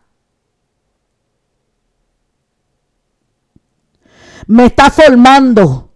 [4.47, 5.92] Me está formando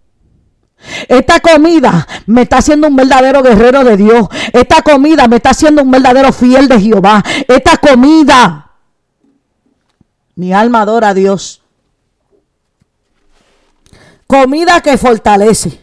[1.08, 4.28] esta comida me está haciendo un verdadero guerrero de Dios.
[4.54, 7.24] Esta comida me está haciendo un verdadero fiel de Jehová.
[7.48, 8.72] Esta comida,
[10.36, 11.62] mi alma adora a Dios.
[14.26, 15.82] Comida que fortalece.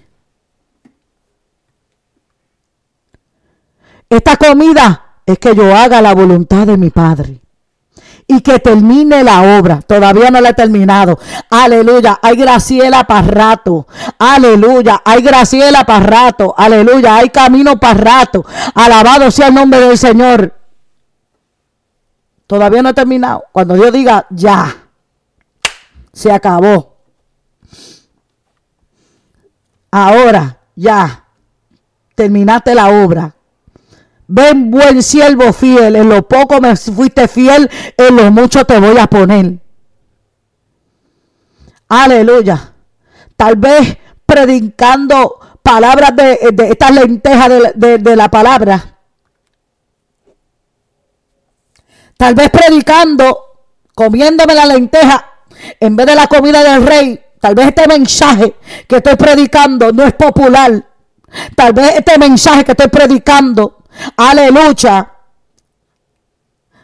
[4.11, 7.44] Esta comida es que yo haga la voluntad de mi Padre
[8.27, 9.81] y que termine la obra.
[9.83, 11.19] Todavía no la he terminado.
[11.51, 12.19] Aleluya.
[12.23, 13.87] Hay Graciela para rato.
[14.19, 15.03] Aleluya.
[15.05, 16.55] Hay Graciela para rato.
[16.57, 17.17] Aleluya.
[17.17, 18.45] Hay camino para rato.
[18.75, 20.55] Alabado sea el nombre del Señor.
[22.47, 23.45] Todavía no he terminado.
[23.53, 24.75] Cuando Dios diga ya,
[26.13, 26.95] se acabó.
[29.91, 31.25] Ahora, ya,
[32.15, 33.35] terminaste la obra.
[34.37, 38.99] Ven, buen siervo fiel, en lo poco me fuiste fiel, en lo mucho te voy
[38.99, 39.61] a poner.
[41.89, 42.75] Aleluya.
[43.37, 48.97] Tal vez predicando palabras de, estas lentejas de, de la palabra.
[52.17, 53.39] Tal vez predicando,
[53.95, 55.31] comiéndome la lenteja
[55.79, 57.25] en vez de la comida del rey.
[57.41, 58.57] Tal vez este mensaje
[58.89, 60.85] que estoy predicando no es popular.
[61.55, 63.84] Tal vez este mensaje que estoy predicando
[64.17, 65.11] Aleluya.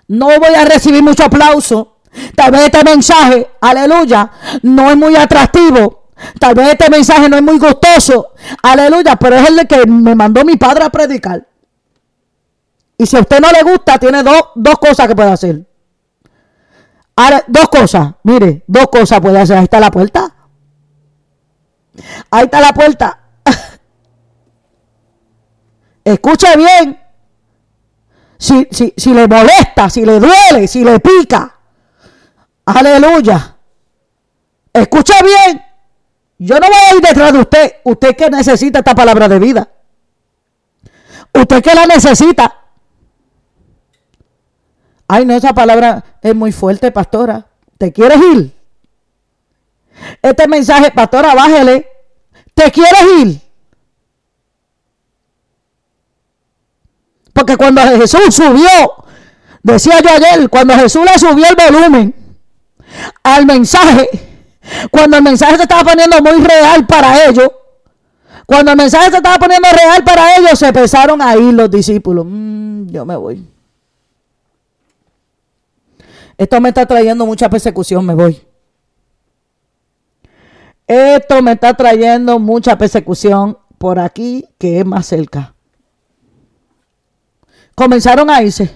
[0.09, 1.99] No voy a recibir mucho aplauso.
[2.35, 4.31] Tal vez este mensaje, aleluya,
[4.63, 6.09] no es muy atractivo.
[6.39, 8.33] Tal vez este mensaje no es muy gustoso.
[8.63, 11.47] Aleluya, pero es el que me mandó mi padre a predicar.
[12.99, 15.65] Y si a usted no le gusta, tiene dos, dos cosas que puede hacer.
[17.49, 18.15] Dos cosas.
[18.23, 19.59] Mire, dos cosas puede hacer.
[19.59, 20.35] Ahí está la puerta.
[22.31, 23.21] Ahí está la puerta.
[26.05, 27.00] Escuche bien.
[28.41, 28.67] Si,
[28.97, 31.59] si, le molesta, si le duele, si le pica.
[32.65, 33.55] Aleluya.
[34.73, 35.63] Escuche bien.
[36.39, 37.73] Yo no voy a ir detrás de usted.
[37.85, 39.69] Usted que necesita esta palabra de vida.
[41.35, 42.57] Usted que la necesita.
[45.07, 47.47] Ay, no, esa palabra es muy fuerte, pastora.
[47.77, 48.57] ¿Te quieres ir?
[50.23, 51.87] Este mensaje, pastora, bájele.
[52.55, 53.50] ¿Te quieres ir?
[57.41, 59.07] Porque cuando Jesús subió,
[59.63, 62.15] decía yo ayer, cuando Jesús le subió el volumen
[63.23, 64.11] al mensaje,
[64.91, 67.51] cuando el mensaje se estaba poniendo muy real para ellos,
[68.45, 72.27] cuando el mensaje se estaba poniendo real para ellos, se empezaron a ir los discípulos.
[72.29, 73.43] Mm, yo me voy.
[76.37, 78.39] Esto me está trayendo mucha persecución, me voy.
[80.87, 85.55] Esto me está trayendo mucha persecución por aquí, que es más cerca
[87.81, 88.71] comenzaron a irse.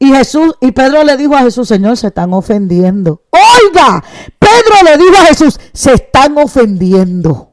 [0.00, 3.22] Y Jesús, y Pedro le dijo a Jesús, Señor, se están ofendiendo.
[3.30, 4.02] Oiga,
[4.36, 7.52] Pedro le dijo a Jesús, se están ofendiendo.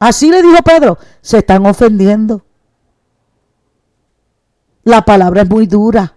[0.00, 2.44] Así le dijo Pedro, se están ofendiendo.
[4.82, 6.16] La palabra es muy dura.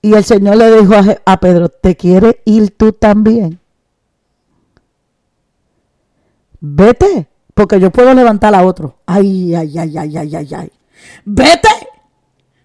[0.00, 0.94] Y el Señor le dijo
[1.26, 3.60] a, Pedro, ¿te quieres ir tú también?
[6.60, 8.98] Vete, porque yo puedo levantar a otro.
[9.06, 10.72] Ay, ay, ay, ay, ay, ay, ay.
[11.24, 11.68] Vete,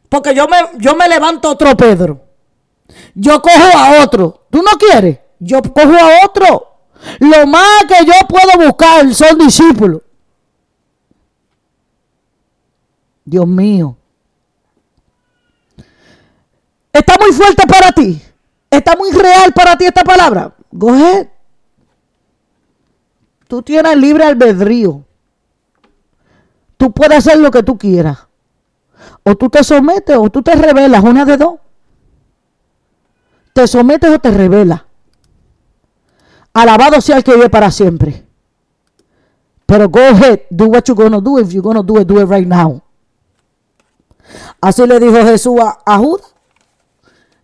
[0.10, 2.22] porque yo me, yo me levanto a otro Pedro.
[3.14, 4.48] Yo cojo a otro.
[4.50, 5.20] ¿Tú no quieres?
[5.40, 6.66] Yo cojo a otro.
[7.20, 10.02] Lo más que yo puedo buscar son discípulos.
[13.24, 13.96] Dios mío.
[16.92, 18.20] Está muy fuerte para ti.
[18.72, 20.56] Está muy real para ti esta palabra.
[20.72, 20.96] Go
[23.50, 25.04] Tú tienes libre albedrío.
[26.78, 28.28] Tú puedes hacer lo que tú quieras.
[29.24, 31.56] O tú te sometes o tú te rebelas, una de dos.
[33.52, 34.84] Te sometes o te rebelas.
[36.54, 38.24] Alabado sea el que vive para siempre.
[39.66, 41.40] Pero go ahead, do what you're gonna do.
[41.40, 42.84] If you're gonna do it, do it right now.
[44.62, 46.36] Así le dijo Jesús a, Judas.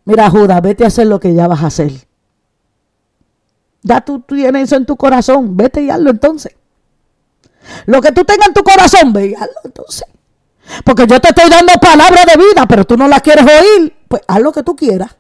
[0.04, 2.05] Mira, Judas, vete a hacer lo que ya vas a hacer.
[3.86, 5.56] Ya tú, tienes eso en tu corazón.
[5.56, 6.56] Vete y hazlo entonces.
[7.86, 10.06] Lo que tú tengas en tu corazón, ve y hazlo entonces.
[10.84, 13.96] Porque yo te estoy dando palabra de vida, pero tú no la quieres oír.
[14.08, 15.16] Pues haz lo que tú quieras.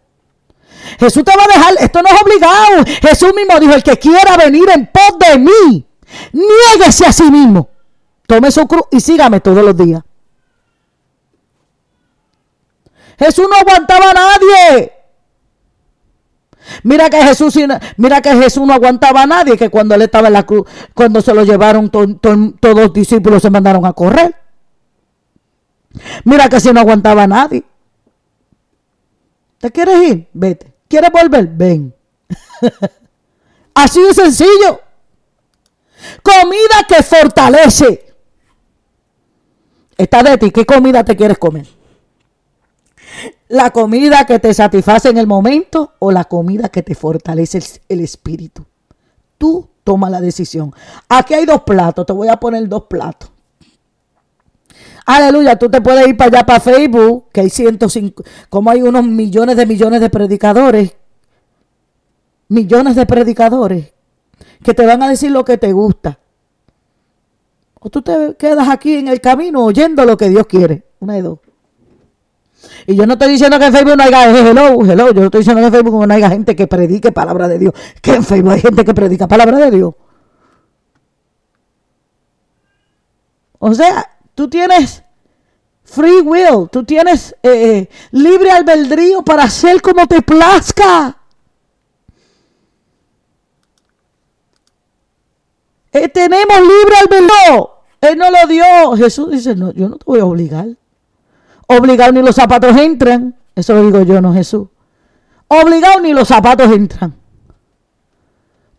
[0.99, 2.85] Jesús te va a dejar, esto no es obligado.
[3.07, 5.87] Jesús mismo dijo, el que quiera venir en pos de mí,
[6.31, 7.69] niéguese a sí mismo.
[8.25, 10.01] Tome su cruz y sígame todos los días.
[13.19, 14.94] Jesús no aguantaba a nadie.
[16.85, 17.57] Mira que Jesús,
[17.97, 21.19] mira que Jesús no aguantaba a nadie, que cuando él estaba en la cruz, cuando
[21.19, 24.35] se lo llevaron, todos los discípulos se mandaron a correr.
[26.25, 27.63] Mira que si no aguantaba a nadie.
[29.57, 30.27] ¿Te quieres ir?
[30.31, 30.75] Vete.
[30.87, 31.47] ¿Quieres volver?
[31.47, 31.91] Ven.
[33.73, 34.79] Así de sencillo.
[36.21, 38.13] Comida que fortalece.
[39.97, 40.51] Está de ti.
[40.51, 41.65] ¿Qué comida te quieres comer?
[43.47, 47.99] ¿La comida que te satisface en el momento o la comida que te fortalece el,
[47.99, 48.65] espíritu?
[49.37, 50.73] Tú toma la decisión.
[51.07, 52.05] Aquí hay dos platos.
[52.05, 53.31] Te voy a poner dos platos.
[55.05, 59.05] Aleluya, tú te puedes ir para allá, para Facebook, que hay 105, como hay unos
[59.05, 60.95] millones de millones de predicadores,
[62.47, 63.93] millones de predicadores,
[64.63, 66.17] que te van a decir lo que te gusta.
[67.79, 70.85] O tú te quedas aquí en el camino oyendo lo que Dios quiere.
[70.99, 71.39] Una de dos.
[72.87, 75.39] Y yo no estoy diciendo que en Facebook no haya, hello, hello, yo no estoy
[75.39, 77.73] diciendo que en Facebook no haya gente que predique palabra de Dios.
[78.01, 79.93] Que en Facebook hay gente que predica palabra de Dios.
[83.59, 85.01] O sea, Tú tienes
[85.85, 91.17] free will, tú tienes eh, eh, libre albedrío para hacer como te plazca.
[95.93, 97.69] Eh, tenemos libre albedrío.
[98.01, 98.97] Él no lo dio.
[98.97, 100.67] Jesús dice, no, yo no te voy a obligar.
[101.67, 103.35] Obligado ni los zapatos entran.
[103.55, 104.67] Eso lo digo yo, no Jesús.
[105.47, 107.15] Obligado ni los zapatos entran.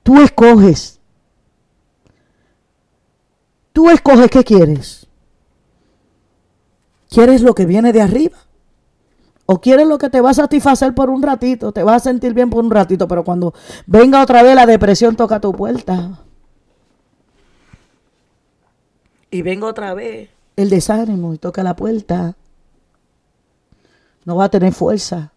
[0.02, 1.00] Tú escoges.
[3.72, 5.06] Tú escoges qué quieres.
[7.08, 8.36] ¿Quieres lo que viene de arriba?
[9.46, 11.72] ¿O quieres lo que te va a satisfacer por un ratito?
[11.72, 13.54] Te vas a sentir bien por un ratito, pero cuando
[13.86, 16.20] venga otra vez la depresión toca tu puerta.
[19.30, 22.34] Y venga otra vez el desánimo y toca la puerta.
[24.26, 25.32] No va a tener fuerza.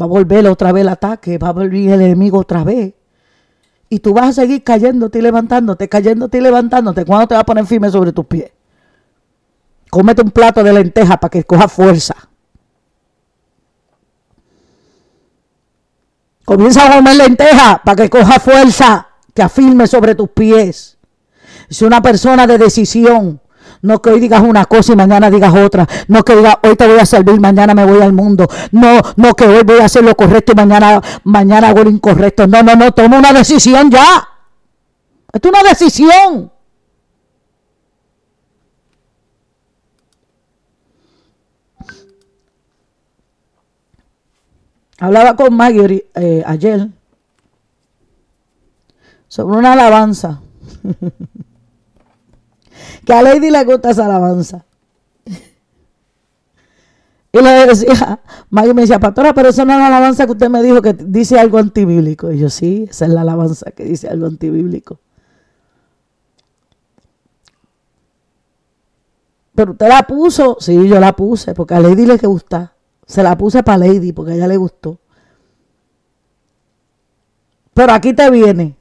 [0.00, 2.94] Va a volver otra vez el ataque, va a volver el enemigo otra vez.
[3.90, 7.04] Y tú vas a seguir cayéndote y levantándote, cayéndote y levantándote.
[7.04, 8.52] ¿Cuándo te va a poner firme sobre tus pies?
[9.90, 12.14] Cómete un plato de lenteja para que coja fuerza.
[16.44, 20.96] Comienza a comer lenteja para que coja fuerza, te afirme sobre tus pies.
[21.68, 23.40] Es una persona de decisión.
[23.82, 25.86] No que hoy digas una cosa y mañana digas otra.
[26.08, 28.46] No que digas hoy te voy a servir, mañana me voy al mundo.
[28.72, 32.46] No, no que hoy voy a hacer lo correcto y mañana, mañana hago lo incorrecto.
[32.46, 34.28] No, no, no, toma una decisión ya.
[35.32, 36.50] Es una decisión.
[45.00, 46.88] Hablaba con Maggie eh, ayer
[49.28, 50.40] sobre una alabanza.
[53.04, 54.64] que a Lady le gusta esa alabanza.
[57.30, 60.48] Y le decía, Maggie me decía, pastora, pero esa no es la alabanza que usted
[60.48, 62.32] me dijo que dice algo antibíblico.
[62.32, 64.98] Y yo, sí, esa es la alabanza que dice algo antibíblico.
[69.54, 72.74] Pero usted la puso, sí, yo la puse, porque a Lady le gusta.
[73.04, 75.00] Se la puse para Lady, porque a ella le gustó.
[77.74, 78.76] Pero aquí te viene.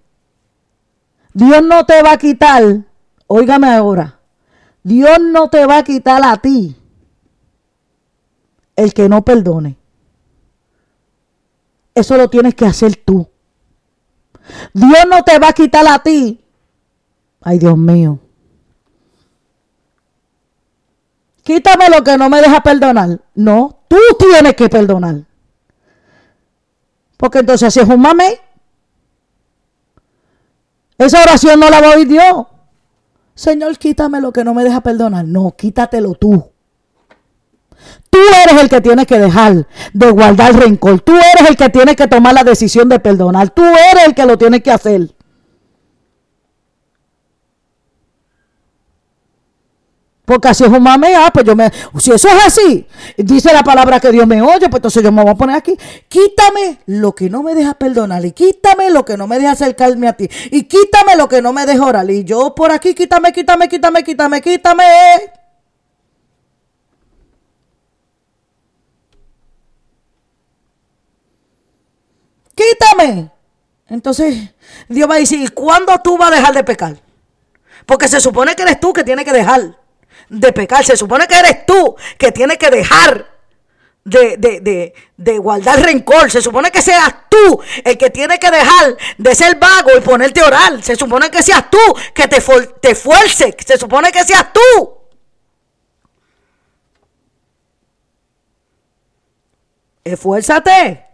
[1.34, 2.84] Dios no te va a quitar,
[3.28, 4.20] óigame ahora,
[4.84, 6.76] Dios no te va a quitar a ti
[8.76, 9.78] el que no perdone.
[11.94, 13.28] Eso lo tienes que hacer tú.
[14.74, 16.40] Dios no te va a quitar a ti.
[17.42, 18.20] Ay, Dios mío.
[21.44, 23.22] Quítame lo que no me deja perdonar.
[23.34, 25.24] No, tú tienes que perdonar.
[27.18, 28.40] Porque entonces si es un mame,
[30.98, 32.46] esa oración no la va a oír Dios.
[33.38, 35.24] Señor, quítame lo que no me deja perdonar.
[35.24, 36.50] No, quítatelo tú.
[38.10, 41.02] Tú eres el que tiene que dejar de guardar rencor.
[41.02, 43.52] Tú eres el que tiene que tomar la decisión de perdonar.
[43.52, 45.12] Tú eres el que lo tiene que hacer.
[50.28, 53.64] Porque así es un mame, ah, pues yo me, si eso es así, dice la
[53.64, 55.74] palabra que Dios me oye, pues entonces yo me voy a poner aquí,
[56.10, 60.10] quítame lo que no me deja perdonar y quítame lo que no me deja acercarme
[60.10, 63.32] a ti y quítame lo que no me deja orar y yo por aquí, quítame,
[63.32, 64.84] quítame, quítame, quítame, quítame.
[72.54, 73.32] Quítame.
[73.88, 74.54] Entonces
[74.90, 76.98] Dios a decir, ¿y cuándo tú vas a dejar de pecar?
[77.86, 79.87] Porque se supone que eres tú que tienes que dejar
[80.30, 80.84] de pecar.
[80.86, 83.38] Se supone que eres tú que tienes que dejar
[84.04, 86.32] de, de, de, guardar rencor.
[86.32, 90.40] Se supone que seas tú el que tiene que dejar de ser vago y ponerte
[90.40, 90.82] a orar.
[90.82, 91.80] Se supone que seas tú
[92.14, 92.42] que te,
[92.82, 92.96] te.
[92.96, 94.98] Se supone que seas tú.
[100.04, 101.06] Esfuérzate.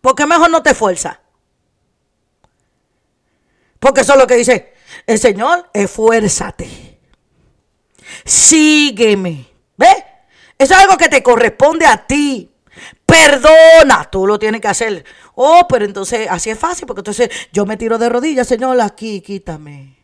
[0.00, 1.18] ¿Por qué mejor no te esfuerzas?
[3.78, 4.72] Porque eso es lo que dice
[5.06, 5.68] el Señor.
[5.74, 6.83] Esfuérzate
[8.24, 9.46] sígueme.
[9.76, 9.96] ¿Ves?
[10.58, 12.50] Eso es algo que te corresponde a ti.
[13.06, 15.04] Perdona, tú lo tienes que hacer.
[15.34, 19.20] Oh, pero entonces así es fácil, porque entonces yo me tiro de rodillas, Señor, aquí,
[19.20, 19.94] quítame.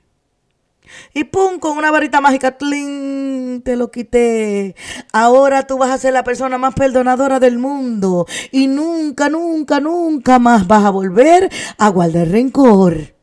[1.15, 4.75] Y pum, con una varita mágica, te lo quité.
[5.13, 8.27] Ahora tú vas a ser la persona más perdonadora del mundo.
[8.51, 13.15] Y nunca, nunca, nunca más vas a volver a guardar rencor.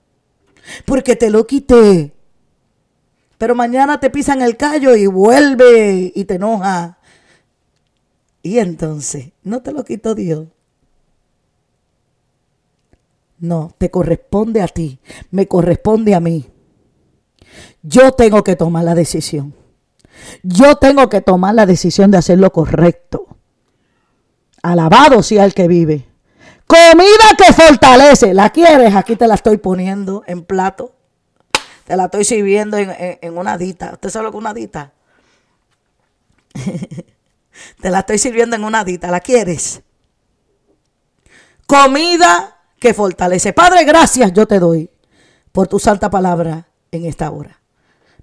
[0.85, 2.16] Porque te lo quité.
[3.38, 6.97] Pero mañana te pisan el callo y vuelve y te enoja.
[8.41, 10.47] Y entonces, ¿no te lo quitó Dios?
[13.39, 16.49] No, te corresponde a ti, me corresponde a mí.
[17.83, 19.53] Yo tengo que tomar la decisión.
[20.41, 23.27] Yo tengo que tomar la decisión de hacer lo correcto.
[24.63, 26.07] Alabado sea el que vive.
[26.65, 28.33] Comida que fortalece.
[28.33, 28.95] ¿La quieres?
[28.95, 30.96] Aquí te la estoy poniendo en plato.
[31.88, 33.91] Te la estoy sirviendo en, una dita.
[33.93, 34.91] ¿Usted sabe lo que es una dita?
[37.81, 39.09] Te la estoy sirviendo en una dita.
[39.09, 39.81] ¿La quieres?
[41.65, 43.53] Comida que fortalece.
[43.53, 44.89] Padre, gracias yo te doy
[45.53, 47.61] por tu santa palabra en esta hora.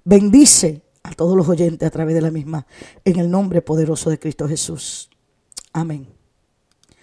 [0.03, 2.67] Bendice a todos los oyentes a través de la misma.
[3.03, 5.09] En el nombre poderoso de Cristo Jesús.
[5.73, 6.14] Amén.